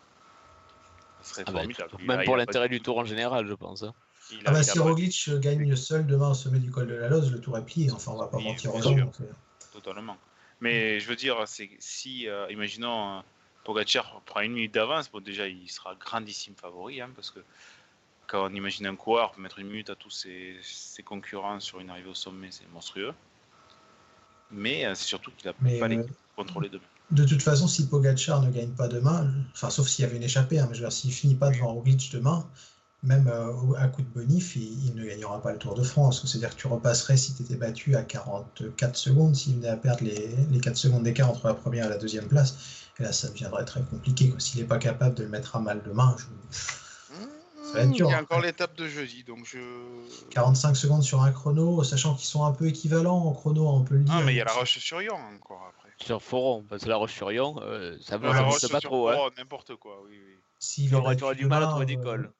Ça 1.22 1.30
serait 1.34 1.44
Ah 1.46 1.52
bah, 1.52 1.60
formidable. 1.60 1.90
Même 2.00 2.20
il 2.22 2.24
pour 2.24 2.36
l'intérêt 2.36 2.68
du 2.68 2.78
tout- 2.78 2.86
tour 2.86 2.98
en 2.98 3.04
général, 3.04 3.46
je 3.46 3.54
pense. 3.54 3.84
hein. 3.84 3.94
Il 4.32 4.42
Ah 4.44 4.52
bah, 4.52 4.62
si 4.62 4.78
Roglic 4.78 5.30
gagne 5.40 5.74
seul 5.76 6.06
demain 6.06 6.30
au 6.30 6.34
sommet 6.34 6.58
du 6.58 6.70
col 6.70 6.86
de 6.86 6.94
la 6.94 7.08
Loze, 7.08 7.32
le 7.32 7.40
tour 7.40 7.56
est 7.58 7.64
plié. 7.64 7.90
Enfin, 7.90 8.12
on 8.12 8.18
va 8.18 8.26
pas 8.26 8.38
Oui, 8.38 8.44
mentir 8.44 8.74
aux 8.74 8.82
gens. 8.82 8.96
euh, 8.96 9.24
Totalement. 9.72 10.16
Mais 10.60 11.00
je 11.00 11.08
veux 11.08 11.16
dire, 11.16 11.44
si, 11.46 12.28
euh, 12.28 12.46
imaginons, 12.50 13.18
euh, 13.18 13.20
Pogacar 13.64 14.20
prend 14.24 14.40
une 14.40 14.52
minute 14.52 14.72
d'avance, 14.72 15.10
bon 15.10 15.20
déjà 15.20 15.48
il 15.48 15.68
sera 15.68 15.94
grandissime 15.96 16.54
favori, 16.54 17.00
hein, 17.00 17.10
parce 17.14 17.30
que 17.30 17.40
quand 18.26 18.48
on 18.50 18.54
imagine 18.54 18.86
un 18.86 18.96
coureur 18.96 19.36
mettre 19.38 19.58
une 19.58 19.66
minute 19.68 19.90
à 19.90 19.96
tous 19.96 20.10
ses, 20.10 20.56
ses 20.62 21.02
concurrents 21.02 21.60
sur 21.60 21.80
une 21.80 21.90
arrivée 21.90 22.10
au 22.10 22.14
sommet, 22.14 22.48
c'est 22.50 22.68
monstrueux. 22.72 23.12
Mais 24.50 24.86
euh, 24.86 24.94
c'est 24.94 25.04
surtout 25.06 25.30
qu'il 25.36 25.48
a 25.48 25.52
Mais, 25.60 25.78
pas 25.78 25.86
euh, 25.86 25.88
l'équipe 25.88 26.14
pour 26.34 26.44
contrôler 26.44 26.68
demain. 26.68 26.84
De 27.10 27.24
toute 27.24 27.42
façon, 27.42 27.68
si 27.68 27.88
Pogacar 27.88 28.40
ne 28.42 28.50
gagne 28.50 28.70
pas 28.72 28.88
demain, 28.88 29.32
enfin 29.52 29.70
sauf 29.70 29.86
s'il 29.88 30.04
y 30.04 30.08
avait 30.08 30.16
une 30.16 30.22
échappée, 30.24 30.58
hein, 30.58 30.66
mais 30.68 30.74
je 30.74 30.80
veux 30.80 30.88
dire, 30.88 30.96
s'il 30.96 31.12
finit 31.12 31.34
pas 31.36 31.50
devant 31.50 31.72
Roglic 31.72 32.10
demain, 32.12 32.48
même 33.06 33.28
euh, 33.28 33.52
à 33.78 33.88
coup 33.88 34.02
de 34.02 34.08
bonif, 34.08 34.56
il, 34.56 34.86
il 34.88 34.94
ne 34.94 35.04
gagnera 35.04 35.40
pas 35.40 35.52
le 35.52 35.58
Tour 35.58 35.74
de 35.74 35.82
France. 35.82 36.24
C'est-à-dire 36.26 36.50
que 36.50 36.60
tu 36.60 36.66
repasserais 36.66 37.16
si 37.16 37.34
tu 37.34 37.42
étais 37.42 37.54
battu 37.56 37.96
à 37.96 38.02
44 38.02 38.96
secondes, 38.96 39.34
s'il 39.34 39.56
venait 39.56 39.68
à 39.68 39.76
perdre 39.76 40.04
les, 40.04 40.28
les 40.50 40.60
4 40.60 40.76
secondes 40.76 41.02
d'écart 41.04 41.30
entre 41.30 41.46
la 41.46 41.54
première 41.54 41.86
et 41.86 41.88
la 41.88 41.98
deuxième 41.98 42.26
place. 42.28 42.56
Et 42.98 43.02
là, 43.02 43.12
ça 43.12 43.28
deviendrait 43.28 43.64
très 43.64 43.82
compliqué. 43.82 44.32
S'il 44.38 44.60
n'est 44.60 44.66
pas 44.66 44.78
capable 44.78 45.14
de 45.14 45.22
le 45.22 45.28
mettre 45.28 45.56
à 45.56 45.60
mal 45.60 45.82
demain, 45.84 46.16
je- 46.18 46.24
va 47.74 47.80
être 47.80 47.90
dur, 47.90 48.06
il 48.06 48.10
y 48.10 48.14
a 48.14 48.18
hein. 48.18 48.22
encore 48.22 48.40
l'étape 48.40 48.76
de 48.76 48.86
jeudi, 48.86 49.24
donc 49.24 49.44
je. 49.44 49.58
45 50.30 50.76
secondes 50.76 51.02
sur 51.02 51.22
un 51.22 51.32
chrono, 51.32 51.82
sachant 51.82 52.14
qu'ils 52.14 52.28
sont 52.28 52.44
un 52.44 52.52
peu 52.52 52.66
équivalents 52.68 53.24
en 53.26 53.32
chrono, 53.32 53.68
on 53.68 53.82
peut 53.82 53.96
le 53.96 54.04
dire. 54.04 54.14
Ah, 54.16 54.22
mais 54.24 54.34
il 54.34 54.36
y 54.36 54.40
a 54.40 54.44
la 54.44 54.52
roche 54.52 54.78
sur 54.78 55.02
Yon 55.02 55.14
encore 55.34 55.72
après. 55.74 55.86
Sur 55.98 56.22
Foron, 56.22 56.64
parce 56.68 56.84
que 56.84 56.88
la 56.90 56.96
Roche-sur-Yon, 56.96 57.56
euh, 57.62 57.96
ça 58.02 58.16
Ouais, 58.16 58.22
va, 58.22 58.28
la 58.28 58.34
ça 58.34 58.42
roche 58.42 58.60
bouge 58.60 58.70
pas 58.70 58.80
sur 58.80 58.90
trop. 58.90 59.08
Hein. 59.08 59.30
N'importe 59.38 59.76
quoi, 59.76 60.02
oui, 60.04 60.20
oui. 60.24 60.34
S'il 60.58 60.90
battu 60.90 61.24
du 61.36 61.46
mal 61.46 61.62
à 61.62 61.66
trouver 61.68 61.86
des 61.86 61.96
euh, 61.96 62.02
cols. 62.02 62.32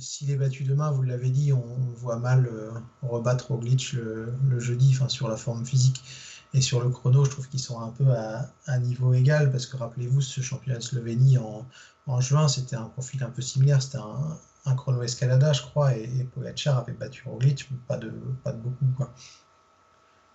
S'il 0.00 0.30
est 0.30 0.36
battu 0.36 0.64
demain, 0.64 0.90
vous 0.90 1.02
l'avez 1.02 1.30
dit, 1.30 1.52
on, 1.52 1.76
voit 1.96 2.16
mal 2.16 2.46
euh, 2.46 2.70
rebattre 3.02 3.48
Roglic 3.48 3.92
le, 3.92 4.32
le 4.48 4.60
jeudi, 4.60 4.98
sur 5.08 5.28
la 5.28 5.36
forme 5.36 5.64
physique. 5.64 6.02
Et 6.54 6.60
sur 6.60 6.82
le 6.82 6.88
chrono, 6.88 7.24
je 7.24 7.30
trouve 7.30 7.48
qu'ils 7.48 7.60
sont 7.60 7.80
un 7.80 7.90
peu 7.90 8.06
à, 8.10 8.78
niveau 8.78 9.12
égal, 9.12 9.52
parce 9.52 9.66
que 9.66 9.76
rappelez-vous, 9.76 10.20
ce 10.20 10.40
championnat 10.40 10.78
de 10.78 10.84
Slovénie 10.84 11.38
en, 11.38 12.20
juin, 12.20 12.48
c'était 12.48 12.76
un 12.76 12.86
profil 12.86 13.22
un 13.22 13.30
peu 13.30 13.42
similaire, 13.42 13.82
c'était 13.82 13.98
un, 13.98 14.74
chrono 14.76 15.02
escalada, 15.02 15.52
je 15.52 15.62
crois, 15.62 15.94
et, 15.94 16.24
Pogacar 16.34 16.78
avait 16.78 16.92
battu 16.92 17.22
Roglic, 17.26 17.68
pas 17.86 17.98
de, 17.98 18.10
beaucoup. 18.10 19.04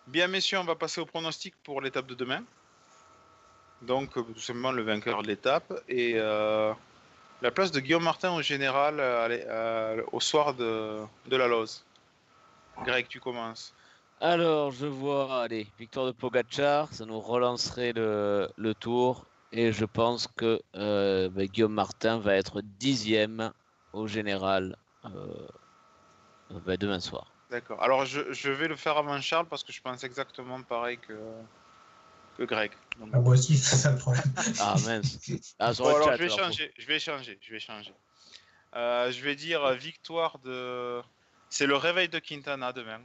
Bien, 0.07 0.27
messieurs, 0.27 0.59
on 0.59 0.65
va 0.65 0.75
passer 0.75 1.01
au 1.01 1.05
pronostic 1.05 1.55
pour 1.63 1.81
l'étape 1.81 2.07
de 2.07 2.15
demain. 2.15 2.43
Donc, 3.81 4.17
euh, 4.17 4.21
tout 4.21 4.39
simplement 4.39 4.71
le 4.71 4.83
vainqueur 4.83 5.23
de 5.23 5.27
l'étape. 5.27 5.73
Et 5.87 6.13
euh, 6.17 6.73
la 7.43 7.51
place 7.51 7.71
de 7.71 7.81
Guillaume 7.81 8.03
Martin 8.03 8.33
au 8.33 8.41
général 8.41 8.99
euh, 8.99 9.27
euh, 9.29 10.01
au 10.13 10.21
soir 10.21 10.53
de, 10.53 11.01
de 11.27 11.35
la 11.35 11.47
Lose. 11.47 11.83
Greg, 12.85 13.07
tu 13.07 13.19
commences. 13.19 13.73
Alors, 14.21 14.71
je 14.71 14.87
vois, 14.87 15.43
allez, 15.43 15.67
victoire 15.77 16.05
de 16.05 16.13
Pogachar, 16.13 16.91
ça 16.93 17.05
nous 17.05 17.19
relancerait 17.19 17.91
le, 17.91 18.49
le 18.55 18.73
tour. 18.73 19.25
Et 19.51 19.73
je 19.73 19.83
pense 19.83 20.27
que 20.27 20.61
euh, 20.75 21.29
bah, 21.29 21.45
Guillaume 21.45 21.73
Martin 21.73 22.17
va 22.17 22.35
être 22.35 22.61
dixième 22.79 23.51
au 23.91 24.07
général 24.07 24.77
euh, 25.05 25.09
bah, 26.65 26.77
demain 26.77 27.01
soir. 27.01 27.27
D'accord. 27.51 27.83
Alors, 27.83 28.05
je, 28.05 28.31
je 28.31 28.49
vais 28.49 28.69
le 28.69 28.77
faire 28.77 28.97
avant 28.97 29.19
Charles 29.19 29.47
parce 29.47 29.63
que 29.63 29.73
je 29.73 29.81
pense 29.81 30.03
exactement 30.05 30.61
pareil 30.63 30.97
que, 30.97 31.13
que 32.37 32.43
Greg. 32.43 32.71
Donc, 32.99 33.09
Ah, 33.13 33.19
moi 33.19 33.33
aussi, 33.33 33.57
c'est 33.57 33.75
ça 33.75 33.91
le 33.91 33.97
problème. 33.97 34.23
Ah 34.59 34.75
mince. 34.85 35.17
Ah, 35.59 35.71
Bon, 35.77 35.89
le 35.89 35.95
alors 35.95 36.07
chat, 36.09 36.17
je 36.17 36.23
vais 36.23 36.25
alors, 36.25 36.39
changer, 36.39 36.73
je 36.77 36.85
vais 36.87 36.99
changer, 36.99 37.39
je 37.41 37.53
vais 37.53 37.59
changer. 37.59 37.93
Euh, 38.75 39.11
je 39.11 39.21
vais 39.23 39.35
dire 39.35 39.63
euh, 39.63 39.75
victoire 39.75 40.39
de. 40.39 41.01
C'est 41.49 41.67
le 41.67 41.75
réveil 41.75 42.09
de 42.09 42.17
Quintana 42.19 42.73
demain, 42.73 43.01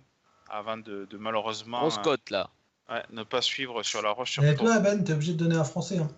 avant 0.48 0.78
de, 0.78 1.04
de 1.04 1.16
malheureusement 1.18 1.90
cote 2.02 2.30
là. 2.30 2.48
euh, 2.90 2.94
ouais, 2.94 3.02
ne 3.10 3.22
pas 3.22 3.42
suivre 3.42 3.82
sur 3.82 4.00
la 4.02 4.10
roche 4.10 4.32
sur 4.32 4.42
Mais 4.42 4.54
toi, 4.54 4.78
Ben, 4.78 5.04
t'es 5.04 5.12
obligé 5.12 5.32
de 5.34 5.38
donner 5.38 5.56
un 5.56 5.64
français. 5.64 5.98
Hein. 5.98 6.08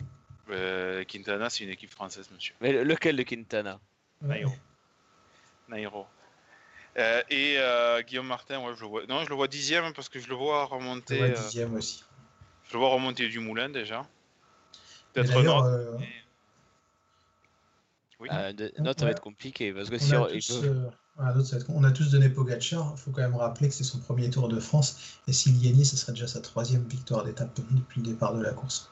Euh, 0.51 1.05
Quintana, 1.05 1.51
c'est 1.51 1.65
une 1.65 1.71
équipe 1.71 1.91
française, 1.91 2.29
monsieur. 2.33 2.55
Mais 2.61 2.73
le- 2.73 2.85
lequel 2.85 3.17
de 3.17 3.23
Quintana? 3.25 3.81
Ouais. 4.23 4.29
Nairo. 4.29 4.53
Nairo. 5.69 6.07
Euh, 6.99 7.23
et 7.31 7.55
euh, 7.59 8.03
Guillaume 8.03 8.27
Martin, 8.27 8.61
ouais, 8.61 8.75
je 8.77 8.81
le 8.83 8.87
vois. 8.89 9.07
Non, 9.07 9.23
je 9.25 9.29
le 9.29 9.35
vois 9.37 9.47
dixième 9.49 9.93
parce 9.95 10.09
que 10.09 10.19
je 10.19 10.29
le 10.29 10.35
vois 10.35 10.67
Je 10.69 10.75
remonter. 10.75 11.17
vois 11.19 11.27
euh, 11.27 11.35
dixième 11.45 11.75
aussi. 11.75 12.05
Je 12.71 12.77
vois 12.79 12.89
remonter 12.91 13.29
du 13.29 13.39
moulin 13.41 13.69
déjà. 13.69 14.07
Peut-être 15.13 15.29
D'ailleurs, 15.29 15.63
Nord. 15.63 15.65
euh, 15.65 15.97
Oui. 18.21 18.29
Euh, 18.31 18.53
de- 18.53 18.73
Non, 18.79 18.93
ça 18.97 19.07
va 19.07 19.13
être 19.13 19.23
compliqué 19.23 19.73
parce 19.73 19.89
que 19.89 19.97
on, 19.97 19.99
si 19.99 20.15
a 20.15 20.21
on, 20.21 20.29
il 20.29 20.35
tous, 20.45 20.61
peut- 20.61 20.67
euh, 20.69 20.89
voilà, 21.17 21.35
on 21.71 21.85
a 21.85 21.91
tous 21.91 22.11
donné 22.11 22.29
Pogacar. 22.29 22.93
Il 22.95 23.01
faut 23.01 23.11
quand 23.13 23.23
même 23.23 23.35
rappeler 23.37 23.69
que 23.69 23.75
c'est 23.75 23.83
son 23.85 23.99
premier 23.99 24.29
Tour 24.29 24.49
de 24.49 24.61
France. 24.61 25.19
Et 25.27 25.33
s'il 25.33 25.59
gagnait, 25.61 25.85
ce 25.85 25.97
serait 25.97 26.13
déjà 26.13 26.27
sa 26.27 26.41
troisième 26.41 26.85
victoire 26.85 27.25
d'étape 27.25 27.51
depuis 27.71 28.03
le 28.03 28.09
départ 28.09 28.35
de 28.35 28.43
la 28.43 28.53
course. 28.53 28.91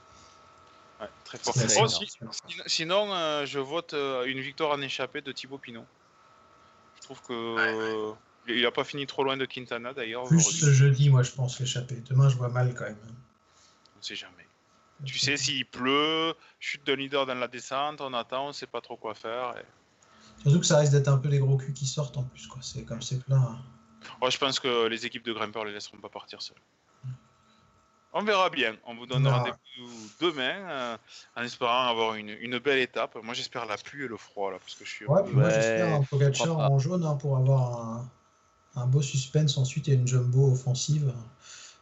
Ouais, 1.01 1.09
très 1.25 1.39
fort. 1.39 1.55
Oh, 1.83 1.87
si- 1.87 2.57
sinon- 2.67 3.15
euh, 3.15 3.45
je 3.45 3.59
vote 3.59 3.93
euh, 3.93 4.25
une 4.25 4.41
victoire 4.41 4.73
en 4.73 4.81
échappée 4.81 5.21
de 5.21 5.31
Thibaut 5.31 5.59
Pinot. 5.59 5.85
Je 6.97 7.03
trouve 7.03 7.21
que 7.23 8.15
il 8.49 8.65
a 8.65 8.71
pas 8.71 8.85
fini 8.85 9.07
trop 9.07 9.25
loin 9.25 9.37
de 9.37 9.45
Quintana 9.45 9.93
d'ailleurs. 9.93 10.25
Plus 10.25 10.41
ce 10.41 10.73
jeudi, 10.73 11.11
moi, 11.11 11.23
je 11.23 11.33
pense 11.33 11.61
l'échapper. 11.61 11.97
Demain, 12.09 12.31
je 12.31 12.37
vois 12.37 12.49
mal 12.49 12.75
quand 12.75 12.85
même. 12.85 12.97
On 13.99 14.03
sait 14.03 14.17
jamais. 14.17 14.47
Tu 15.05 15.19
sais, 15.19 15.37
s'il 15.37 15.65
pleut, 15.67 16.35
chute 16.59 16.85
de 16.87 16.93
leader 16.93 17.25
dans 17.27 17.35
la 17.35 17.47
descente, 17.49 18.01
on 18.01 18.13
attend, 18.15 18.49
on 18.49 18.53
sait 18.53 18.67
pas 18.67 18.81
trop 18.81 18.97
quoi 18.97 19.15
faire. 19.15 19.55
et- 19.59 20.43
Surtout 20.43 20.61
que 20.61 20.67
ça 20.67 20.79
risque 20.79 20.93
d'être 20.93 21.09
un 21.09 21.19
peu 21.19 21.29
les 21.29 21.39
gros 21.39 21.57
culs 21.57 21.73
qui 21.75 21.87
sortent 21.87 22.17
en 22.17 22.23
plus. 22.25 22.47
Quoi. 22.47 22.61
C'est 22.63 22.85
comme 22.85 23.03
c'est 23.03 23.23
plein. 23.25 23.39
hein. 23.41 23.59
Oh, 24.21 24.31
je 24.31 24.39
pense 24.39 24.61
que 24.61 24.87
les 24.87 25.05
équipes 25.07 25.25
de 25.25 25.33
grimpeurs 25.33 25.65
les 25.65 25.73
laisseront 25.73 25.99
pas 25.99 26.09
partir 26.09 26.41
seules. 26.43 26.57
On 28.13 28.23
verra 28.25 28.49
bien. 28.49 28.77
On 28.87 28.95
vous 28.95 29.07
donne 29.07 29.27
On 29.27 29.31
verra. 29.31 29.39
rendez-vous 29.41 30.11
demain 30.21 30.55
euh, 30.71 30.97
en 31.37 31.43
espérant 31.43 31.87
avoir 31.89 32.15
une, 32.15 32.31
une 32.31 32.59
belle 32.59 32.79
étape. 32.79 33.17
Moi, 33.23 33.35
j'espère 33.35 33.67
la 33.67 33.77
pluie 33.77 34.05
et 34.05 34.09
le 34.09 34.17
froid 34.17 34.51
là, 34.51 34.59
parce 34.59 34.75
que 34.75 34.85
je 34.85 34.91
suis. 34.91 35.07
Ouais, 35.07 35.23
puis 35.25 35.35
moi 35.35 35.45
Ouais, 35.45 35.51
j'espère 35.55 35.95
un 35.95 36.03
Pogacar 36.05 36.47
crois 36.47 36.57
pas. 36.57 36.69
en 36.73 36.79
jaune 36.79 37.05
hein, 37.05 37.17
pour 37.17 37.37
avoir 37.37 37.81
un, 37.87 38.11
un 38.77 38.87
beau 38.87 39.03
suspense 39.03 39.59
ensuite 39.59 39.89
et 39.89 39.93
une 39.93 40.07
jumbo 40.09 40.53
offensive. 40.53 41.13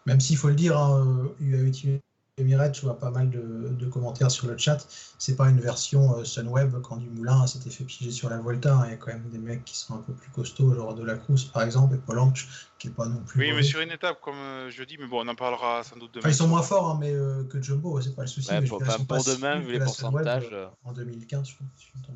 Même 0.07 0.20
s'il 0.20 0.37
faut 0.37 0.48
le 0.48 0.55
dire, 0.55 0.76
hein, 0.79 0.98
euh, 1.07 1.35
UAE 1.40 2.00
Emirates, 2.38 2.77
je 2.77 2.83
vois 2.83 2.99
pas 2.99 3.11
mal 3.11 3.31
de, 3.31 3.40
de 3.70 3.87
commentaires 3.87 4.31
sur 4.31 4.46
le 4.46 4.59
chat. 4.59 4.87
C'est 5.18 5.37
pas 5.37 5.49
une 5.49 5.59
version 5.59 6.18
euh, 6.18 6.25
Sunweb 6.25 6.83
quand 6.83 6.99
du 6.99 7.09
Moulin 7.09 7.46
s'était 7.46 7.70
fait 7.70 7.85
piéger 7.85 8.12
sur 8.12 8.29
la 8.29 8.37
Volta. 8.37 8.75
hein. 8.77 8.83
Il 8.85 8.90
y 8.90 8.92
a 8.92 8.99
quand 8.99 9.07
même 9.11 9.31
des 9.31 9.38
mecs 9.38 9.64
qui 9.64 9.75
sont 9.75 9.94
un 9.94 10.03
peu 10.03 10.12
plus 10.12 10.31
costauds, 10.31 10.75
genre 10.75 10.94
de 10.94 11.03
la 11.03 11.14
Cruz 11.16 11.46
par 11.51 11.62
exemple, 11.62 11.94
et 11.94 11.99
Polanch 11.99 12.46
qui 12.79 12.88
est 12.88 12.90
pas 12.90 13.07
non 13.07 13.22
plus. 13.22 13.40
Oui, 13.40 13.53
mais 13.57 13.62
sur 13.62 13.81
une 13.81 13.90
étape, 13.90 14.20
comme 14.20 14.35
euh, 14.37 14.70
je 14.70 14.83
dis, 14.83 14.99
mais 14.99 15.07
bon, 15.07 15.25
on 15.25 15.29
en 15.29 15.35
parlera 15.35 15.83
sans 15.83 15.96
doute 15.96 16.12
demain. 16.12 16.25
Enfin, 16.25 16.29
ils 16.29 16.35
sont 16.35 16.46
moins 16.46 16.61
forts 16.61 16.90
hein, 16.90 16.99
mais, 17.01 17.14
euh, 17.14 17.42
que 17.44 17.62
Jumbo, 17.62 17.99
c'est 18.03 18.14
pas 18.14 18.22
le 18.22 18.29
souci. 18.29 18.51
Ouais, 18.51 18.61
mais 18.61 18.66
pour, 18.66 18.85
je 18.85 19.05
pour 19.05 19.25
demain, 19.25 19.61
vu 19.61 19.72
les 19.72 19.87
Sunweb, 19.87 19.87
pourcentages, 19.87 20.55
En 20.85 20.92
2015, 20.92 21.49
je 21.49 21.55
crois. 21.55 21.66
je. 21.79 22.12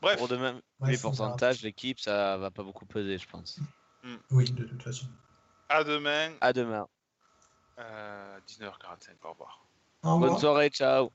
Bref, 0.00 0.16
pour 0.18 0.28
demain, 0.28 0.58
Bref, 0.80 0.92
les 0.92 0.98
pourcentages, 0.98 1.60
l'équipe, 1.60 2.00
ça 2.00 2.38
va 2.38 2.50
pas 2.50 2.62
beaucoup 2.62 2.86
peser, 2.86 3.18
je 3.18 3.28
pense. 3.28 3.58
Oui, 4.30 4.50
de 4.52 4.64
toute 4.64 4.82
façon. 4.82 5.06
à 5.68 5.84
demain, 5.84 6.30
À 6.40 6.54
demain. 6.54 6.86
Euh, 7.78 8.38
19h45. 8.46 9.16
Au 9.24 9.30
revoir. 9.30 9.66
Au 10.02 10.14
revoir. 10.14 10.30
Bonne 10.30 10.40
soirée, 10.40 10.70
ciao. 10.70 11.10